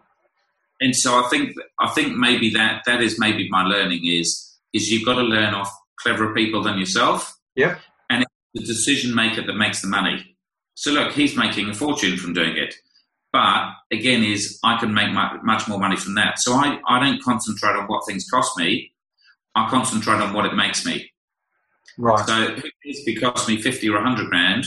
And 0.81 0.93
so 0.93 1.23
I 1.23 1.29
think 1.29 1.55
I 1.79 1.87
think 1.91 2.17
maybe 2.17 2.49
that 2.49 2.81
that 2.85 3.01
is 3.01 3.17
maybe 3.17 3.47
my 3.49 3.63
learning 3.63 4.01
is 4.05 4.57
is 4.73 4.91
you've 4.91 5.05
got 5.05 5.15
to 5.15 5.21
learn 5.21 5.53
off 5.53 5.71
cleverer 6.01 6.33
people 6.33 6.61
than 6.61 6.77
yourself. 6.77 7.33
Yeah. 7.55 7.77
And 8.09 8.23
it's 8.23 8.33
the 8.53 8.65
decision 8.65 9.15
maker 9.15 9.41
that 9.41 9.53
makes 9.53 9.81
the 9.81 9.87
money. 9.87 10.35
So 10.73 10.91
look, 10.91 11.13
he's 11.13 11.37
making 11.37 11.69
a 11.69 11.73
fortune 11.73 12.17
from 12.17 12.33
doing 12.33 12.57
it. 12.57 12.75
But 13.31 13.71
again, 13.89 14.21
is 14.21 14.59
I 14.65 14.77
can 14.77 14.93
make 14.93 15.13
much 15.13 15.67
more 15.69 15.79
money 15.79 15.95
from 15.95 16.15
that. 16.15 16.39
So 16.39 16.55
I, 16.55 16.81
I 16.89 16.99
don't 16.99 17.23
concentrate 17.23 17.77
on 17.77 17.87
what 17.87 18.05
things 18.05 18.27
cost 18.29 18.57
me. 18.57 18.91
I 19.55 19.69
concentrate 19.69 20.21
on 20.21 20.33
what 20.33 20.45
it 20.45 20.55
makes 20.55 20.85
me. 20.85 21.09
Right. 21.97 22.25
So 22.25 22.55
if 22.83 23.07
it 23.07 23.21
costs 23.21 23.47
me 23.47 23.61
50 23.61 23.89
or 23.89 23.95
100 23.95 24.29
grand, 24.29 24.65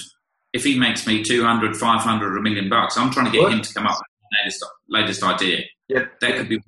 if 0.52 0.64
he 0.64 0.78
makes 0.78 1.06
me 1.06 1.22
200, 1.22 1.76
500 1.76 2.32
or 2.32 2.36
a 2.36 2.42
million 2.42 2.68
bucks, 2.68 2.96
I'm 2.96 3.10
trying 3.10 3.26
to 3.26 3.32
get 3.32 3.42
what? 3.42 3.52
him 3.52 3.60
to 3.60 3.74
come 3.74 3.86
up 3.86 3.98
with 3.98 4.06
the 4.20 4.36
latest, 4.42 4.64
latest 4.88 5.22
idea. 5.22 5.64
Yep. 5.88 6.20
That 6.20 6.36
could 6.36 6.48
be 6.48 6.60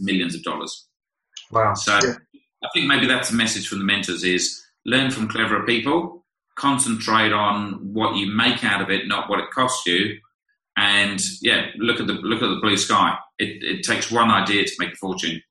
millions 0.00 0.34
of 0.34 0.42
dollars. 0.42 0.86
Wow. 1.50 1.74
So 1.74 1.92
I 1.94 2.68
think 2.74 2.86
maybe 2.86 3.06
that's 3.06 3.30
the 3.30 3.36
message 3.36 3.68
from 3.68 3.78
the 3.78 3.84
mentors 3.84 4.24
is 4.24 4.62
learn 4.84 5.10
from 5.10 5.28
cleverer 5.28 5.64
people, 5.64 6.24
concentrate 6.56 7.32
on 7.32 7.92
what 7.92 8.16
you 8.16 8.32
make 8.34 8.64
out 8.64 8.82
of 8.82 8.90
it, 8.90 9.06
not 9.06 9.30
what 9.30 9.40
it 9.40 9.50
costs 9.50 9.86
you. 9.86 10.18
And 10.76 11.20
yeah, 11.40 11.66
look 11.76 12.00
at 12.00 12.06
the 12.06 12.14
look 12.14 12.42
at 12.42 12.48
the 12.48 12.60
blue 12.60 12.76
sky. 12.76 13.16
It, 13.38 13.62
it 13.62 13.82
takes 13.82 14.10
one 14.10 14.30
idea 14.30 14.64
to 14.64 14.72
make 14.78 14.92
a 14.92 14.96
fortune. 14.96 15.42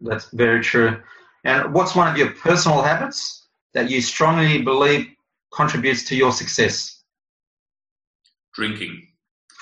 That's 0.00 0.28
very 0.32 0.62
true. 0.62 1.00
And 1.44 1.72
what's 1.72 1.94
one 1.94 2.08
of 2.08 2.18
your 2.18 2.32
personal 2.32 2.82
habits 2.82 3.43
that 3.74 3.90
you 3.90 4.00
strongly 4.00 4.62
believe 4.62 5.08
contributes 5.52 6.04
to 6.04 6.16
your 6.16 6.32
success? 6.32 7.02
Drinking. 8.54 9.08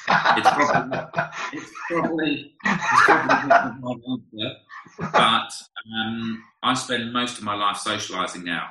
it's 0.08 0.50
probably, 0.50 0.98
it's 1.52 1.70
probably, 1.88 2.54
it's 2.64 3.04
probably 3.06 4.56
but 4.98 5.52
um, 5.94 6.42
I 6.62 6.74
spend 6.74 7.12
most 7.12 7.38
of 7.38 7.44
my 7.44 7.54
life 7.54 7.76
socialising 7.76 8.44
now. 8.44 8.70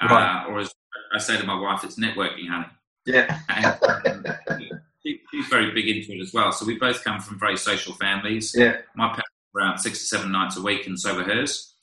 Uh, 0.00 0.08
right. 0.10 0.46
Or 0.48 0.58
as 0.58 0.74
I 1.14 1.18
say 1.18 1.38
to 1.38 1.46
my 1.46 1.58
wife, 1.58 1.84
it's 1.84 1.98
networking, 1.98 2.48
honey. 2.48 2.66
Yeah. 3.06 3.38
And, 3.48 4.26
um, 4.48 4.80
she, 5.04 5.20
she's 5.30 5.46
very 5.46 5.72
big 5.72 5.88
into 5.88 6.12
it 6.12 6.20
as 6.20 6.32
well. 6.32 6.52
So 6.52 6.66
we 6.66 6.78
both 6.78 7.04
come 7.04 7.20
from 7.20 7.38
very 7.38 7.56
social 7.56 7.94
families. 7.94 8.54
Yeah. 8.56 8.78
My 8.96 9.08
parents 9.08 9.30
around 9.56 9.78
six 9.78 10.02
or 10.02 10.06
seven 10.06 10.32
nights 10.32 10.56
a 10.56 10.62
week, 10.62 10.86
and 10.86 10.98
so 10.98 11.14
were 11.14 11.22
hers. 11.22 11.73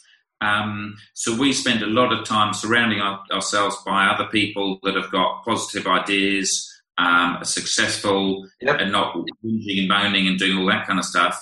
Um, 0.42 0.96
so 1.14 1.38
we 1.38 1.54
spend 1.54 1.84
a 1.84 1.88
lot 1.88 2.12
of 2.12 2.26
time 2.26 2.54
surrounding 2.54 3.00
our, 3.00 3.22
ourselves 3.32 3.78
by 3.86 4.08
other 4.08 4.26
people 4.26 4.80
that 4.84 4.96
have 4.96 5.12
got 5.12 5.46
positive 5.46 5.86
ideas, 5.86 6.68
um, 6.98 7.38
are 7.38 7.46
successful, 7.46 8.48
yep. 8.60 8.80
and 8.80 8.92
not 8.92 9.16
whinging 9.16 9.80
and 9.80 9.88
moaning 9.88 10.28
and 10.28 10.40
doing 10.40 10.58
all 10.58 10.66
that 10.68 10.88
kind 10.88 11.00
of 11.00 11.06
stuff. 11.06 11.40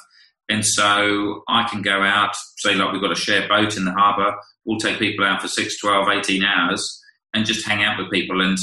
And 0.50 0.65
so 0.65 1.44
I 1.48 1.68
can 1.70 1.82
go 1.82 2.01
out, 2.01 2.36
say 2.58 2.75
like 2.75 2.91
we've 2.91 3.01
got 3.01 3.12
a 3.12 3.15
shared 3.15 3.48
boat 3.48 3.77
in 3.77 3.86
the 3.86 3.94
harbour, 3.94 4.36
we'll 4.65 4.79
take 4.79 5.00
people 5.00 5.24
out 5.24 5.41
for 5.41 5.48
6, 5.48 5.79
12, 5.79 6.08
18 6.10 6.44
hours 6.44 7.01
and 7.34 7.46
just 7.46 7.65
hang 7.65 7.84
out 7.84 8.00
with 8.00 8.12
people. 8.12 8.41
And 8.41 8.58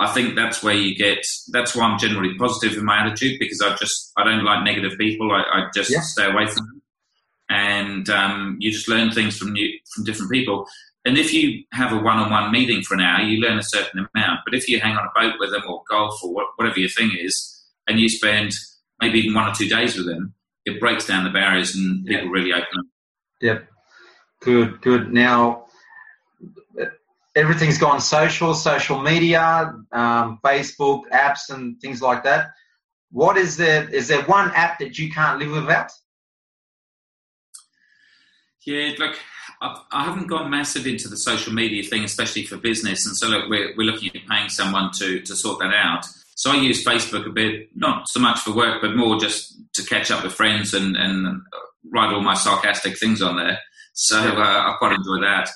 I 0.00 0.12
think 0.12 0.34
that's 0.34 0.62
where 0.62 0.74
you 0.74 0.96
get, 0.96 1.24
that's 1.52 1.76
why 1.76 1.84
I'm 1.84 1.98
generally 1.98 2.36
positive 2.36 2.76
in 2.76 2.84
my 2.84 3.06
attitude 3.06 3.38
because 3.38 3.60
I 3.62 3.74
just, 3.76 4.12
I 4.16 4.24
don't 4.24 4.44
like 4.44 4.64
negative 4.64 4.98
people. 4.98 5.30
I, 5.30 5.42
I 5.42 5.66
just 5.72 5.92
yeah. 5.92 6.00
stay 6.00 6.28
away 6.28 6.46
from 6.46 6.66
them 6.66 6.82
and 7.52 8.08
um, 8.08 8.56
you 8.60 8.72
just 8.72 8.88
learn 8.88 9.10
things 9.10 9.36
from 9.36 9.52
new, 9.52 9.68
from 9.94 10.04
different 10.04 10.32
people. 10.32 10.66
And 11.04 11.18
if 11.18 11.34
you 11.34 11.64
have 11.72 11.92
a 11.92 11.98
one-on-one 11.98 12.50
meeting 12.50 12.82
for 12.82 12.94
an 12.94 13.00
hour, 13.00 13.22
you 13.22 13.40
learn 13.40 13.58
a 13.58 13.62
certain 13.62 14.06
amount. 14.14 14.40
But 14.44 14.54
if 14.54 14.68
you 14.68 14.80
hang 14.80 14.96
on 14.96 15.04
a 15.04 15.20
boat 15.20 15.34
with 15.38 15.50
them 15.50 15.62
or 15.68 15.82
golf 15.90 16.14
or 16.22 16.32
whatever 16.56 16.78
your 16.78 16.88
thing 16.88 17.10
is, 17.20 17.34
and 17.86 18.00
you 18.00 18.08
spend 18.08 18.52
maybe 19.00 19.18
even 19.18 19.34
one 19.34 19.48
or 19.50 19.54
two 19.54 19.68
days 19.68 19.96
with 19.96 20.06
them, 20.06 20.32
it 20.64 20.80
breaks 20.80 21.06
down 21.06 21.24
the 21.24 21.30
barriers 21.30 21.74
and 21.74 22.06
people 22.06 22.28
really 22.28 22.52
open 22.52 22.78
up. 22.78 22.86
Yep. 23.40 23.68
Good, 24.40 24.80
good. 24.80 25.12
Now, 25.12 25.66
everything's 27.34 27.78
gone 27.78 28.00
social, 28.00 28.54
social 28.54 29.02
media, 29.02 29.74
um, 29.92 30.38
Facebook, 30.44 31.02
apps, 31.12 31.50
and 31.50 31.80
things 31.80 32.00
like 32.00 32.22
that. 32.24 32.50
What 33.10 33.36
is 33.36 33.56
there? 33.56 33.88
Is 33.90 34.08
there 34.08 34.22
one 34.22 34.50
app 34.52 34.78
that 34.78 34.98
you 34.98 35.10
can't 35.10 35.38
live 35.38 35.50
without? 35.50 35.90
Yeah, 38.64 38.92
look, 38.98 39.16
I 39.60 40.04
haven't 40.04 40.28
gone 40.28 40.50
massive 40.50 40.86
into 40.86 41.08
the 41.08 41.16
social 41.16 41.52
media 41.52 41.82
thing, 41.82 42.04
especially 42.04 42.44
for 42.44 42.56
business. 42.56 43.06
And 43.06 43.16
so, 43.16 43.28
look, 43.28 43.48
we're, 43.48 43.74
we're 43.76 43.90
looking 43.90 44.10
at 44.14 44.28
paying 44.28 44.48
someone 44.48 44.90
to, 44.98 45.20
to 45.20 45.36
sort 45.36 45.60
that 45.60 45.72
out. 45.74 46.04
So 46.36 46.50
I 46.50 46.56
use 46.56 46.84
Facebook 46.84 47.26
a 47.26 47.30
bit, 47.30 47.68
not 47.74 48.08
so 48.08 48.18
much 48.18 48.40
for 48.40 48.54
work, 48.54 48.80
but 48.80 48.96
more 48.96 49.18
just 49.18 49.54
to 49.74 49.84
catch 49.84 50.10
up 50.10 50.24
with 50.24 50.32
friends 50.32 50.74
and, 50.74 50.96
and 50.96 51.42
write 51.92 52.12
all 52.12 52.22
my 52.22 52.34
sarcastic 52.34 52.98
things 52.98 53.22
on 53.22 53.36
there. 53.36 53.58
So 53.94 54.18
uh, 54.18 54.40
I 54.40 54.74
quite 54.78 54.92
enjoy 54.92 55.20
that. 55.20 55.50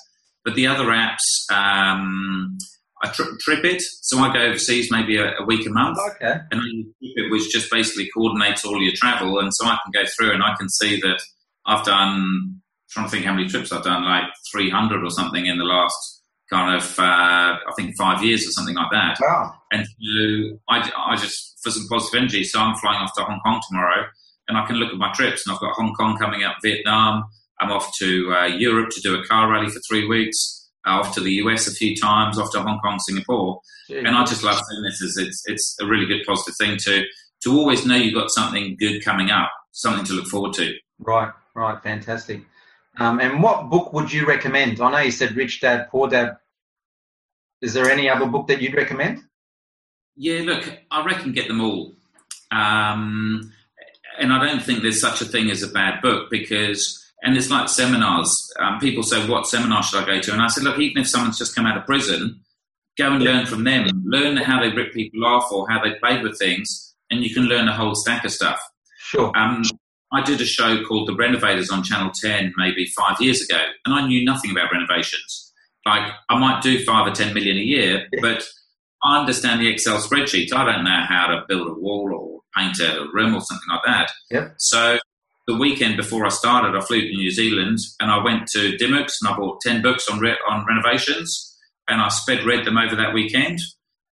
But 0.45 0.55
the 0.55 0.67
other 0.67 0.85
apps, 0.85 1.51
um, 1.51 2.59
I 3.03 3.09
tri- 3.09 3.37
TripIt. 3.47 3.81
So 4.03 4.19
I 4.19 4.33
go 4.33 4.41
overseas 4.41 4.91
maybe 4.91 5.17
a, 5.17 5.33
a 5.39 5.45
week 5.45 5.67
a 5.67 5.71
month. 5.71 5.99
Okay. 6.17 6.39
And 6.53 6.87
TripIt, 7.03 7.31
which 7.31 7.51
just 7.51 7.71
basically 7.71 8.09
coordinates 8.15 8.65
all 8.65 8.81
your 8.81 8.95
travel. 8.95 9.41
And 9.41 9.53
so 9.53 9.67
I 9.67 9.79
can 9.83 9.93
go 9.93 10.09
through 10.17 10.33
and 10.33 10.43
I 10.43 10.55
can 10.57 10.69
see 10.69 11.01
that 11.01 11.21
I've 11.67 11.85
done 11.85 12.63
trying 12.97 13.07
to 13.07 13.11
think 13.11 13.27
how 13.27 13.35
many 13.35 13.47
trips 13.47 13.73
I've 13.73 13.85
done, 13.85 14.05
like 14.05 14.25
300 14.51 15.05
or 15.05 15.11
something 15.11 15.45
in 15.45 15.59
the 15.59 15.65
last 15.65 16.23
kind 16.49 16.75
of, 16.75 16.99
uh, 16.99 17.03
I 17.61 17.73
think 17.77 17.95
five 17.99 18.25
years 18.25 18.41
or 18.47 18.51
something 18.53 18.75
like 18.75 18.91
that. 18.91 19.19
Wow. 19.21 19.53
And 19.71 19.87
so 19.87 20.59
I, 20.71 20.91
I 20.97 21.17
just, 21.17 21.59
for 21.63 21.71
some 21.71 21.87
positive 21.91 22.19
energy, 22.19 22.43
so 22.45 22.59
I'm 22.59 22.75
flying 22.77 23.03
off 23.03 23.13
to 23.19 23.25
Hong 23.25 23.39
Kong 23.45 23.61
tomorrow 23.69 24.07
and 24.49 24.57
I 24.57 24.65
can 24.65 24.77
look 24.77 24.93
at 24.93 24.99
my 24.99 25.13
trips 25.13 25.47
and 25.47 25.55
I've 25.55 25.61
got 25.61 25.75
Hong 25.75 25.93
Kong 25.93 26.17
coming 26.17 26.43
up, 26.43 26.57
Vietnam. 26.63 27.25
I'm 27.61 27.71
off 27.71 27.93
to 27.99 28.33
uh, 28.33 28.47
Europe 28.47 28.89
to 28.93 29.01
do 29.03 29.21
a 29.21 29.25
car 29.27 29.51
rally 29.53 29.69
for 29.69 29.81
three 29.91 30.09
weeks, 30.09 30.71
uh, 30.87 30.93
off 30.93 31.15
to 31.17 31.21
the 31.21 31.33
US 31.33 31.67
a 31.67 31.73
few 31.73 31.95
times, 31.97 32.39
off 32.39 32.51
to 32.53 32.63
Hong 32.63 32.79
Kong, 32.79 32.99
Singapore. 33.01 33.61
Jeez. 33.91 34.07
And 34.07 34.17
I 34.17 34.25
just 34.25 34.43
love 34.43 34.55
saying 34.55 34.83
this 34.85 35.03
is 35.03 35.19
it's, 35.19 35.43
it's 35.45 35.77
a 35.83 35.87
really 35.87 36.07
good 36.07 36.25
positive 36.27 36.55
thing 36.59 36.79
to, 36.85 37.05
to 37.43 37.59
always 37.59 37.85
know 37.85 37.97
you've 37.97 38.15
got 38.15 38.31
something 38.31 38.75
good 38.79 39.05
coming 39.05 39.31
up, 39.31 39.51
something 39.73 40.07
to 40.07 40.15
look 40.15 40.29
forward 40.29 40.55
to. 40.55 40.73
Right, 40.99 41.31
right, 41.55 41.83
fantastic. 41.83 42.41
Um, 42.99 43.21
and 43.21 43.43
what 43.43 43.69
book 43.69 43.93
would 43.93 44.13
you 44.13 44.27
recommend? 44.27 44.81
I 44.81 44.91
know 44.91 44.99
you 44.99 45.11
said 45.11 45.37
Rich 45.37 45.61
Dad, 45.61 45.89
Poor 45.91 46.09
Dad. 46.09 46.37
Is 47.61 47.75
there 47.75 47.91
any 47.91 48.09
other 48.09 48.27
book 48.27 48.49
that 48.49 48.61
you'd 48.61 48.75
recommend? 48.75 49.23
Yeah, 50.17 50.41
look, 50.43 50.79
I 50.91 51.05
reckon 51.05 51.33
get 51.33 51.49
them 51.49 51.61
all. 51.61 51.95
Um, 52.51 53.53
and 54.19 54.33
I 54.33 54.45
don't 54.45 54.63
think 54.63 54.83
there's 54.83 55.01
such 55.01 55.21
a 55.21 55.27
thing 55.27 55.51
as 55.51 55.63
a 55.63 55.69
bad 55.69 56.01
book 56.01 56.31
because, 56.31 57.05
and 57.23 57.37
it's 57.37 57.51
like 57.51 57.69
seminars. 57.69 58.53
Um, 58.59 58.79
people 58.79 59.03
say, 59.03 59.27
What 59.29 59.47
seminar 59.47 59.83
should 59.83 60.03
I 60.03 60.07
go 60.07 60.21
to? 60.21 60.33
And 60.33 60.41
I 60.41 60.49
said, 60.49 60.65
Look, 60.65 60.79
even 60.79 61.03
if 61.03 61.09
someone's 61.09 61.39
just 61.39 61.55
come 61.55 61.67
out 61.67 61.77
of 61.77 61.85
prison, 61.85 62.41
go 62.97 63.13
and 63.13 63.23
learn 63.23 63.47
from 63.47 63.65
them. 63.65 63.89
Learn 64.07 64.37
how 64.39 64.61
they 64.61 64.71
rip 64.71 64.93
people 64.93 65.25
off 65.27 65.53
or 65.53 65.69
how 65.69 65.83
they 65.83 65.95
play 65.95 66.23
with 66.23 66.39
things, 66.39 66.95
and 67.11 67.23
you 67.23 67.35
can 67.35 67.45
learn 67.45 67.69
a 67.69 67.77
whole 67.77 67.95
stack 67.95 68.25
of 68.25 68.31
stuff. 68.31 68.61
Sure. 68.99 69.33
Um, 69.37 69.63
I 70.13 70.23
did 70.23 70.41
a 70.41 70.45
show 70.45 70.83
called 70.85 71.09
The 71.09 71.15
Renovators 71.15 71.71
on 71.71 71.83
Channel 71.83 72.13
10 72.15 72.55
maybe 72.57 72.87
five 72.97 73.21
years 73.21 73.43
ago, 73.43 73.61
and 73.85 73.95
I 73.95 74.07
knew 74.07 74.25
nothing 74.25 74.51
about 74.51 74.73
renovations. 74.73 75.53
Like, 75.85 76.13
I 76.29 76.39
might 76.39 76.63
do 76.63 76.85
five 76.85 77.07
or 77.07 77.15
10 77.15 77.35
million 77.35 77.57
a 77.57 77.61
year, 77.61 78.07
but 78.21 78.45
I 79.03 79.21
understand 79.21 79.61
the 79.61 79.69
Excel 79.69 79.99
spreadsheet. 79.99 80.53
I 80.53 80.65
don't 80.65 80.85
know 80.85 81.05
how 81.09 81.27
to 81.29 81.45
build 81.49 81.69
a 81.69 81.75
wall 81.75 82.13
or 82.15 82.41
paint 82.57 82.79
a 82.81 83.07
room 83.13 83.35
or 83.35 83.41
something 83.41 83.69
like 83.69 83.83
that. 83.85 84.11
Yep. 84.31 84.55
So, 84.59 84.99
the 85.47 85.57
weekend 85.57 85.97
before 85.97 86.27
I 86.27 86.31
started, 86.31 86.77
I 86.77 86.81
flew 86.85 87.01
to 87.01 87.09
New 87.09 87.31
Zealand 87.31 87.79
and 88.01 88.11
I 88.11 88.23
went 88.23 88.49
to 88.49 88.77
Dymocks 88.77 89.15
and 89.21 89.31
I 89.31 89.37
bought 89.37 89.61
10 89.61 89.81
books 89.81 90.09
on, 90.09 90.19
re- 90.19 90.37
on 90.49 90.67
renovations 90.67 91.57
and 91.89 92.01
I 92.01 92.09
sped 92.09 92.45
read 92.45 92.65
them 92.65 92.77
over 92.77 92.97
that 92.97 93.15
weekend. 93.15 93.61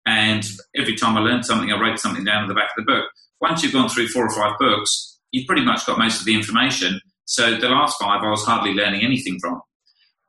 And 0.06 0.44
every 0.76 0.94
time 0.94 1.16
I 1.16 1.20
learned 1.20 1.44
something, 1.44 1.72
I 1.72 1.80
wrote 1.80 1.98
something 1.98 2.24
down 2.24 2.44
in 2.44 2.48
the 2.48 2.54
back 2.54 2.70
of 2.76 2.84
the 2.84 2.92
book. 2.92 3.06
Once 3.40 3.62
you've 3.62 3.72
gone 3.72 3.88
through 3.88 4.08
four 4.08 4.26
or 4.26 4.30
five 4.30 4.58
books, 4.58 5.13
you've 5.34 5.46
pretty 5.48 5.64
much 5.64 5.84
got 5.84 5.98
most 5.98 6.20
of 6.20 6.26
the 6.26 6.34
information. 6.34 7.00
So 7.24 7.56
the 7.56 7.68
last 7.68 7.96
five, 8.00 8.22
I 8.22 8.30
was 8.30 8.44
hardly 8.44 8.72
learning 8.72 9.02
anything 9.02 9.38
from. 9.40 9.60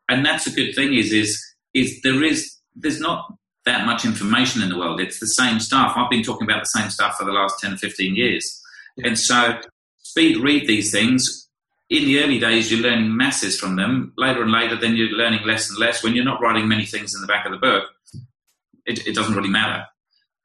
And 0.10 0.26
that's 0.26 0.48
a 0.48 0.52
good 0.52 0.74
thing 0.74 0.94
is, 0.96 1.13
is, 1.13 1.39
is 1.74 2.02
there 2.02 2.24
is, 2.24 2.58
there's 2.76 3.00
not 3.00 3.32
that 3.65 3.86
much 3.86 4.04
information 4.04 4.63
in 4.63 4.70
the 4.70 4.78
world. 4.78 5.00
It's 5.00 5.20
the 5.20 5.28
same 5.28 5.60
stuff. 5.60 5.94
I've 5.96 6.10
been 6.10 6.24
talking 6.24 6.48
about 6.48 6.62
the 6.63 6.80
same 6.80 6.89
stuff 6.89 7.18
for 7.18 7.24
the 7.24 7.32
last 7.32 7.60
10 7.60 7.74
or 7.74 7.78
15 7.78 8.15
years. 8.15 8.62
And 9.04 9.18
so 9.18 9.60
speed 9.98 10.38
read 10.38 10.68
these 10.68 10.91
things. 10.91 11.50
In 11.91 12.06
the 12.06 12.24
early 12.24 12.39
days, 12.39 12.72
you're 12.72 12.82
learning 12.82 13.15
masses 13.15 13.60
from 13.60 13.76
them. 13.76 14.12
Later 14.18 14.41
and 14.41 14.52
later, 14.52 14.76
then 14.76 14.96
you're 14.96 15.10
learning 15.10 15.46
less 15.46 15.70
and 15.70 15.78
less. 15.78 16.04
When 16.04 16.15
you're 16.15 16.26
not 16.26 16.41
writing 16.41 16.68
many 16.68 16.86
things 16.86 17.13
in 17.13 17.22
the 17.22 17.28
back 17.28 17.46
of 17.46 17.52
the 17.52 17.60
book, 17.60 17.84
it, 18.88 19.06
it 19.06 19.13
doesn't 19.13 19.36
really 19.36 19.50
matter. 19.50 19.86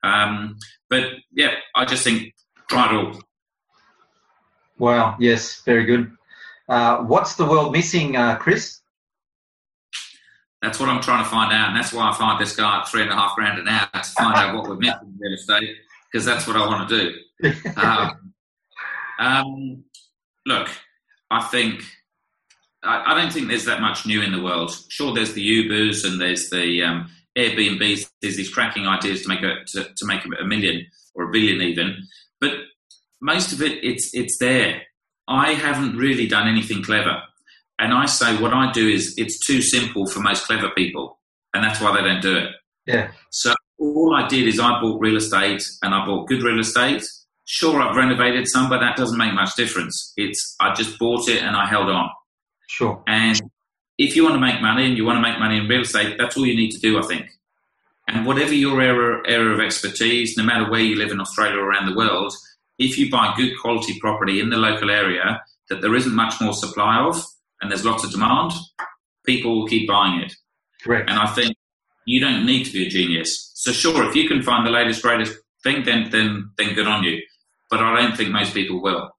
Um, 0.02 0.58
but 0.90 1.04
yeah, 1.32 1.54
I 1.74 1.86
just 1.86 2.04
think 2.04 2.34
try 2.68 2.90
it 2.90 2.94
all. 2.94 3.20
Wow. 4.80 5.16
Yes. 5.20 5.60
Very 5.66 5.84
good. 5.84 6.10
Uh, 6.66 6.98
what's 7.04 7.34
the 7.34 7.44
world 7.44 7.72
missing, 7.72 8.16
uh, 8.16 8.36
Chris? 8.36 8.80
That's 10.62 10.80
what 10.80 10.88
I'm 10.88 11.02
trying 11.02 11.22
to 11.22 11.28
find 11.28 11.52
out, 11.52 11.68
and 11.68 11.76
that's 11.76 11.92
why 11.92 12.10
I 12.10 12.14
find 12.14 12.40
this 12.40 12.54
guy 12.54 12.80
at 12.80 12.88
three 12.88 13.02
and 13.02 13.10
a 13.10 13.14
half 13.14 13.34
grand 13.34 13.58
an 13.58 13.68
hour 13.68 13.88
to 13.92 14.10
find 14.10 14.36
out 14.36 14.54
what 14.54 14.68
we're 14.68 14.76
missing 14.76 14.98
in 15.02 15.18
real 15.18 15.32
estate, 15.32 15.76
because 16.10 16.24
that's 16.24 16.46
what 16.46 16.56
I 16.56 16.66
want 16.66 16.88
to 16.88 16.98
do. 16.98 17.18
Um, 17.76 18.32
um, 19.18 19.84
look, 20.46 20.68
I 21.30 21.42
think 21.42 21.82
I, 22.82 23.12
I, 23.12 23.20
don't 23.20 23.32
think 23.32 23.48
there's 23.48 23.64
that 23.64 23.80
much 23.80 24.06
new 24.06 24.22
in 24.22 24.32
the 24.32 24.42
world. 24.42 24.74
Sure, 24.88 25.14
there's 25.14 25.32
the 25.32 25.68
Ubers 25.68 26.06
and 26.06 26.20
there's 26.20 26.50
the 26.50 26.82
um, 26.82 27.10
Airbnbs. 27.36 28.10
There's 28.20 28.36
these 28.36 28.52
cracking 28.52 28.86
ideas 28.86 29.22
to 29.22 29.28
make 29.28 29.42
a 29.42 29.64
to, 29.68 29.84
to 29.94 30.06
make 30.06 30.24
a 30.24 30.44
million 30.44 30.86
or 31.14 31.24
a 31.24 31.30
billion 31.30 31.60
even, 31.62 31.96
but 32.40 32.52
most 33.20 33.52
of 33.52 33.62
it, 33.62 33.82
it's 33.84 34.10
it's 34.14 34.38
there. 34.38 34.82
I 35.28 35.52
haven't 35.52 35.96
really 35.96 36.26
done 36.26 36.48
anything 36.48 36.82
clever, 36.82 37.22
and 37.78 37.92
I 37.92 38.06
say 38.06 38.36
what 38.36 38.52
I 38.52 38.72
do 38.72 38.88
is 38.88 39.14
it's 39.16 39.44
too 39.46 39.62
simple 39.62 40.06
for 40.06 40.20
most 40.20 40.46
clever 40.46 40.70
people, 40.70 41.18
and 41.54 41.62
that's 41.62 41.80
why 41.80 41.94
they 41.94 42.06
don't 42.06 42.22
do 42.22 42.36
it. 42.36 42.50
Yeah. 42.86 43.10
So 43.30 43.54
all 43.78 44.14
I 44.14 44.26
did 44.28 44.46
is 44.48 44.58
I 44.58 44.80
bought 44.80 45.00
real 45.00 45.16
estate, 45.16 45.66
and 45.82 45.94
I 45.94 46.04
bought 46.04 46.28
good 46.28 46.42
real 46.42 46.60
estate. 46.60 47.04
Sure, 47.46 47.82
I've 47.82 47.96
renovated 47.96 48.46
some, 48.48 48.68
but 48.68 48.78
that 48.78 48.96
doesn't 48.96 49.18
make 49.18 49.34
much 49.34 49.56
difference. 49.56 50.12
It's 50.16 50.54
I 50.60 50.72
just 50.72 50.98
bought 50.98 51.28
it 51.28 51.42
and 51.42 51.56
I 51.56 51.66
held 51.66 51.88
on. 51.88 52.08
Sure. 52.68 53.02
And 53.08 53.40
if 53.98 54.14
you 54.14 54.22
want 54.22 54.36
to 54.36 54.40
make 54.40 54.62
money 54.62 54.86
and 54.86 54.96
you 54.96 55.04
want 55.04 55.16
to 55.16 55.20
make 55.20 55.38
money 55.40 55.58
in 55.58 55.66
real 55.66 55.80
estate, 55.80 56.16
that's 56.16 56.36
all 56.36 56.46
you 56.46 56.54
need 56.54 56.70
to 56.70 56.78
do, 56.78 56.98
I 56.98 57.02
think. 57.02 57.26
And 58.06 58.24
whatever 58.24 58.54
your 58.54 58.80
area, 58.80 59.20
area 59.26 59.50
of 59.50 59.60
expertise, 59.60 60.36
no 60.36 60.44
matter 60.44 60.70
where 60.70 60.80
you 60.80 60.96
live 60.96 61.10
in 61.10 61.20
Australia 61.20 61.58
or 61.58 61.68
around 61.68 61.86
the 61.86 61.96
world, 61.96 62.32
if 62.80 62.98
you 62.98 63.10
buy 63.10 63.34
good 63.36 63.52
quality 63.60 63.98
property 64.00 64.40
in 64.40 64.48
the 64.48 64.56
local 64.56 64.90
area 64.90 65.42
that 65.68 65.82
there 65.82 65.94
isn't 65.94 66.14
much 66.14 66.40
more 66.40 66.54
supply 66.54 66.98
of 66.98 67.22
and 67.60 67.70
there's 67.70 67.84
lots 67.84 68.02
of 68.02 68.10
demand, 68.10 68.52
people 69.24 69.60
will 69.60 69.68
keep 69.68 69.86
buying 69.86 70.20
it. 70.20 70.32
Correct. 70.82 71.08
And 71.10 71.18
I 71.18 71.26
think 71.26 71.54
you 72.06 72.20
don't 72.20 72.46
need 72.46 72.64
to 72.64 72.72
be 72.72 72.86
a 72.86 72.88
genius. 72.88 73.52
So 73.54 73.70
sure, 73.70 74.08
if 74.08 74.16
you 74.16 74.26
can 74.26 74.42
find 74.42 74.66
the 74.66 74.70
latest, 74.70 75.02
greatest 75.02 75.36
thing, 75.62 75.84
then 75.84 76.08
then 76.10 76.50
then 76.56 76.74
good 76.74 76.88
on 76.88 77.04
you. 77.04 77.20
But 77.68 77.80
I 77.80 78.00
don't 78.00 78.16
think 78.16 78.30
most 78.30 78.54
people 78.54 78.82
will. 78.82 79.10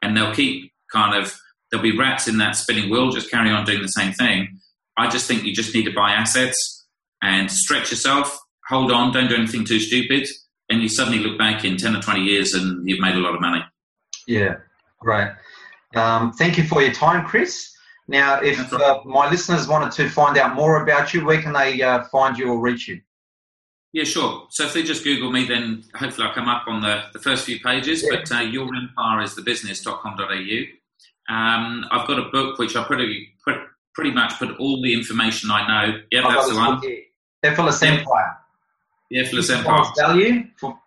And 0.00 0.16
they'll 0.16 0.34
keep 0.34 0.72
kind 0.90 1.14
of 1.14 1.38
there'll 1.70 1.82
be 1.82 1.96
rats 1.96 2.26
in 2.26 2.38
that 2.38 2.56
spinning 2.56 2.90
wheel, 2.90 3.10
just 3.10 3.30
carry 3.30 3.50
on 3.50 3.66
doing 3.66 3.82
the 3.82 3.88
same 3.88 4.12
thing. 4.12 4.58
I 4.96 5.08
just 5.08 5.28
think 5.28 5.44
you 5.44 5.54
just 5.54 5.74
need 5.74 5.84
to 5.84 5.92
buy 5.92 6.12
assets 6.12 6.86
and 7.22 7.50
stretch 7.50 7.90
yourself, 7.90 8.38
hold 8.68 8.90
on, 8.90 9.12
don't 9.12 9.28
do 9.28 9.36
anything 9.36 9.64
too 9.64 9.80
stupid, 9.80 10.28
and 10.72 10.82
you 10.82 10.88
suddenly 10.88 11.18
look 11.18 11.38
back 11.38 11.64
in 11.64 11.76
10 11.76 11.96
or 11.96 12.00
20 12.00 12.20
years 12.20 12.54
and 12.54 12.88
you've 12.88 13.00
made 13.00 13.14
a 13.14 13.18
lot 13.18 13.34
of 13.34 13.40
money. 13.40 13.62
Yeah, 14.26 14.56
great. 15.00 15.28
Um, 15.94 16.32
thank 16.32 16.56
you 16.56 16.64
for 16.64 16.80
your 16.82 16.92
time, 16.92 17.26
Chris. 17.26 17.70
Now, 18.08 18.40
if 18.40 18.72
uh, 18.72 19.00
my 19.04 19.30
listeners 19.30 19.68
wanted 19.68 19.92
to 19.92 20.08
find 20.08 20.36
out 20.38 20.54
more 20.54 20.82
about 20.82 21.12
you, 21.12 21.24
where 21.24 21.40
can 21.40 21.52
they 21.52 21.80
uh, 21.82 22.04
find 22.04 22.36
you 22.36 22.48
or 22.48 22.58
reach 22.58 22.88
you? 22.88 23.00
Yeah, 23.92 24.04
sure. 24.04 24.46
So 24.50 24.64
if 24.64 24.72
they 24.72 24.82
just 24.82 25.04
Google 25.04 25.30
me, 25.30 25.44
then 25.44 25.84
hopefully 25.94 26.26
I'll 26.26 26.34
come 26.34 26.48
up 26.48 26.66
on 26.66 26.80
the, 26.80 27.02
the 27.12 27.18
first 27.18 27.44
few 27.44 27.60
pages. 27.60 28.02
Yeah. 28.02 28.16
But 28.16 28.32
uh, 28.32 28.40
Your 28.40 28.68
Empire 28.74 29.22
is 29.22 29.34
the 29.34 29.42
business.com.au. 29.42 31.34
Um, 31.34 31.84
I've 31.90 32.08
got 32.08 32.18
a 32.18 32.30
book 32.30 32.58
which 32.58 32.74
I 32.74 32.84
pretty, 32.84 33.28
pretty 33.94 34.10
much 34.10 34.38
put 34.38 34.56
all 34.58 34.80
the 34.82 34.94
information 34.94 35.50
I 35.50 35.66
know. 35.66 36.00
Yeah, 36.10 36.22
that's 36.26 36.48
the 36.48 36.56
one. 36.56 36.80
Effortless 37.42 37.82
Empire. 37.82 38.38
Yeah, 39.12 39.28
for 39.28 39.36
the 39.36 39.42
same 39.42 39.62
part. 39.62 39.94
Value 39.96 40.44
for 40.58 40.78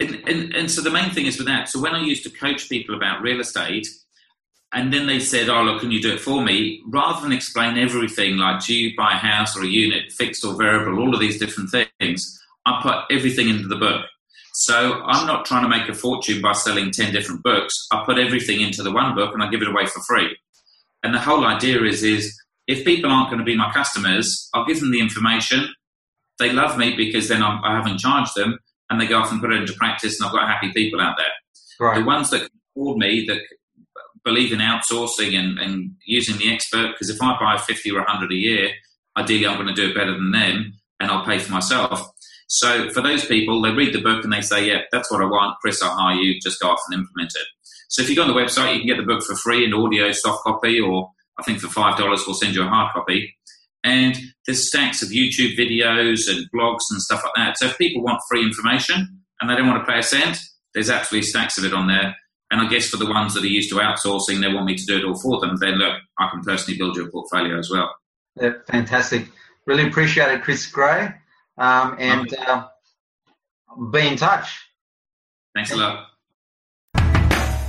and, 0.00 0.22
and, 0.26 0.54
and 0.54 0.70
so 0.70 0.80
the 0.80 0.90
main 0.90 1.10
thing 1.10 1.26
is 1.26 1.36
with 1.36 1.46
that. 1.46 1.68
So 1.68 1.80
when 1.80 1.94
I 1.94 2.02
used 2.02 2.22
to 2.24 2.30
coach 2.30 2.68
people 2.68 2.94
about 2.94 3.22
real 3.22 3.40
estate, 3.40 3.86
and 4.72 4.92
then 4.92 5.06
they 5.06 5.20
said, 5.20 5.48
"Oh, 5.48 5.62
look, 5.62 5.82
can 5.82 5.90
you 5.90 6.00
do 6.00 6.14
it 6.14 6.20
for 6.20 6.42
me?" 6.42 6.82
Rather 6.86 7.20
than 7.20 7.32
explain 7.32 7.76
everything, 7.76 8.38
like 8.38 8.64
do 8.64 8.74
you 8.74 8.96
buy 8.96 9.12
a 9.12 9.16
house 9.16 9.56
or 9.56 9.62
a 9.62 9.66
unit, 9.66 10.10
fixed 10.10 10.44
or 10.44 10.54
variable, 10.56 11.00
all 11.00 11.14
of 11.14 11.20
these 11.20 11.38
different 11.38 11.70
things, 11.70 12.40
I 12.66 12.80
put 12.82 13.14
everything 13.14 13.48
into 13.48 13.68
the 13.68 13.76
book. 13.76 14.06
So 14.54 15.02
I'm 15.04 15.26
not 15.26 15.44
trying 15.44 15.64
to 15.64 15.68
make 15.68 15.88
a 15.88 15.94
fortune 15.94 16.40
by 16.40 16.52
selling 16.52 16.92
10 16.92 17.12
different 17.12 17.42
books. 17.42 17.74
I 17.90 18.04
put 18.06 18.18
everything 18.18 18.60
into 18.60 18.84
the 18.84 18.92
one 18.92 19.14
book 19.14 19.34
and 19.34 19.42
I 19.42 19.50
give 19.50 19.62
it 19.62 19.68
away 19.68 19.86
for 19.86 20.00
free. 20.02 20.36
And 21.02 21.12
the 21.12 21.18
whole 21.18 21.44
idea 21.44 21.82
is, 21.82 22.04
is 22.04 22.40
if 22.68 22.84
people 22.84 23.10
aren't 23.10 23.30
going 23.30 23.40
to 23.40 23.44
be 23.44 23.56
my 23.56 23.72
customers, 23.72 24.48
I'll 24.54 24.64
give 24.64 24.78
them 24.78 24.92
the 24.92 25.00
information. 25.00 25.74
They 26.38 26.52
love 26.52 26.76
me 26.76 26.96
because 26.96 27.28
then 27.28 27.42
I'm, 27.42 27.62
I 27.64 27.76
have 27.76 27.86
not 27.86 27.98
charged 27.98 28.32
them 28.36 28.58
and 28.90 29.00
they 29.00 29.06
go 29.06 29.18
off 29.18 29.30
and 29.32 29.40
put 29.40 29.52
it 29.52 29.60
into 29.60 29.72
practice 29.74 30.20
and 30.20 30.26
I've 30.26 30.34
got 30.34 30.48
happy 30.48 30.72
people 30.72 31.00
out 31.00 31.16
there. 31.16 31.26
Right. 31.80 31.98
The 31.98 32.04
ones 32.04 32.30
that 32.30 32.48
called 32.74 32.98
me, 32.98 33.24
that 33.28 33.40
believe 34.24 34.52
in 34.52 34.58
outsourcing 34.58 35.38
and, 35.38 35.58
and 35.58 35.92
using 36.06 36.38
the 36.38 36.52
expert, 36.52 36.92
because 36.92 37.10
if 37.10 37.20
I 37.22 37.38
buy 37.38 37.58
50 37.58 37.90
or 37.92 37.98
100 37.98 38.32
a 38.32 38.34
year, 38.34 38.70
ideally 39.16 39.46
I'm 39.46 39.56
going 39.56 39.74
to 39.74 39.74
do 39.74 39.90
it 39.90 39.94
better 39.94 40.12
than 40.12 40.32
them 40.32 40.74
and 41.00 41.10
I'll 41.10 41.24
pay 41.24 41.38
for 41.38 41.52
myself. 41.52 42.10
So 42.48 42.90
for 42.90 43.00
those 43.00 43.24
people, 43.24 43.60
they 43.62 43.70
read 43.70 43.94
the 43.94 44.00
book 44.00 44.24
and 44.24 44.32
they 44.32 44.40
say, 44.40 44.66
yeah, 44.66 44.82
that's 44.92 45.10
what 45.10 45.22
I 45.22 45.26
want. 45.26 45.56
Chris, 45.60 45.82
I'll 45.82 45.96
hire 45.96 46.16
you. 46.16 46.40
Just 46.40 46.60
go 46.60 46.68
off 46.68 46.80
and 46.88 47.00
implement 47.00 47.32
it. 47.34 47.46
So 47.88 48.02
if 48.02 48.10
you 48.10 48.16
go 48.16 48.22
on 48.22 48.28
the 48.28 48.34
website, 48.34 48.74
you 48.74 48.80
can 48.80 48.88
get 48.88 48.96
the 48.96 49.06
book 49.06 49.22
for 49.22 49.34
free 49.36 49.64
in 49.64 49.72
audio 49.72 50.10
soft 50.12 50.42
copy, 50.42 50.80
or 50.80 51.10
I 51.38 51.42
think 51.42 51.60
for 51.60 51.68
$5, 51.68 51.98
we'll 52.26 52.34
send 52.34 52.54
you 52.54 52.62
a 52.62 52.68
hard 52.68 52.92
copy. 52.92 53.36
And 53.84 54.16
there's 54.46 54.68
stacks 54.68 55.02
of 55.02 55.10
YouTube 55.10 55.56
videos 55.56 56.28
and 56.28 56.46
blogs 56.54 56.80
and 56.90 57.00
stuff 57.00 57.22
like 57.22 57.34
that. 57.36 57.58
So 57.58 57.66
if 57.66 57.78
people 57.78 58.02
want 58.02 58.20
free 58.28 58.42
information 58.42 59.20
and 59.40 59.50
they 59.50 59.54
don't 59.54 59.68
want 59.68 59.84
to 59.84 59.92
pay 59.92 59.98
a 59.98 60.02
cent, 60.02 60.38
there's 60.72 60.90
absolutely 60.90 61.28
stacks 61.28 61.58
of 61.58 61.64
it 61.64 61.74
on 61.74 61.86
there. 61.86 62.16
And 62.50 62.60
I 62.60 62.68
guess 62.68 62.88
for 62.88 62.96
the 62.96 63.06
ones 63.06 63.34
that 63.34 63.44
are 63.44 63.48
used 63.48 63.70
to 63.70 63.76
outsourcing, 63.76 64.40
they 64.40 64.52
want 64.52 64.66
me 64.66 64.74
to 64.74 64.84
do 64.86 64.96
it 64.96 65.04
all 65.04 65.18
for 65.20 65.40
them. 65.40 65.56
Then 65.60 65.74
look, 65.74 65.98
I 66.18 66.28
can 66.30 66.40
personally 66.40 66.78
build 66.78 66.96
you 66.96 67.04
a 67.04 67.10
portfolio 67.10 67.58
as 67.58 67.70
well. 67.70 67.94
Yeah, 68.40 68.52
fantastic. 68.66 69.26
Really 69.66 69.86
appreciate 69.86 70.30
it, 70.30 70.42
Chris 70.42 70.66
Gray. 70.66 71.12
Um, 71.58 71.96
and 71.98 72.34
uh, 72.34 72.68
be 73.92 74.06
in 74.06 74.16
touch. 74.16 74.60
Thanks 75.54 75.72
a 75.72 75.76
lot. 75.76 76.08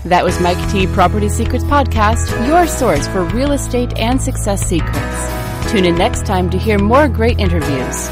That 0.05 0.23
was 0.23 0.39
Mike 0.39 0.71
T. 0.71 0.87
Property 0.87 1.29
Secrets 1.29 1.63
Podcast, 1.63 2.47
your 2.47 2.67
source 2.67 3.07
for 3.07 3.23
real 3.25 3.51
estate 3.53 3.97
and 3.97 4.21
success 4.21 4.63
secrets. 4.67 5.44
Tune 5.69 5.85
in 5.85 5.95
next 5.95 6.25
time 6.25 6.49
to 6.51 6.57
hear 6.57 6.79
more 6.79 7.07
great 7.07 7.39
interviews. 7.39 8.07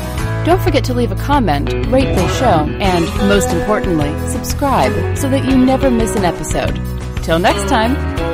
Don't 0.46 0.62
forget 0.62 0.84
to 0.86 0.94
leave 0.94 1.12
a 1.12 1.16
comment, 1.16 1.72
rate 1.88 2.14
the 2.16 2.28
show, 2.40 2.68
and 2.82 3.06
most 3.30 3.50
importantly, 3.50 4.12
subscribe 4.30 5.18
so 5.18 5.30
that 5.30 5.46
you 5.46 5.58
never 5.58 5.90
miss 5.90 6.16
an 6.16 6.26
episode. 6.26 6.76
Till 7.24 7.40
next 7.40 7.70
time. 7.70 8.33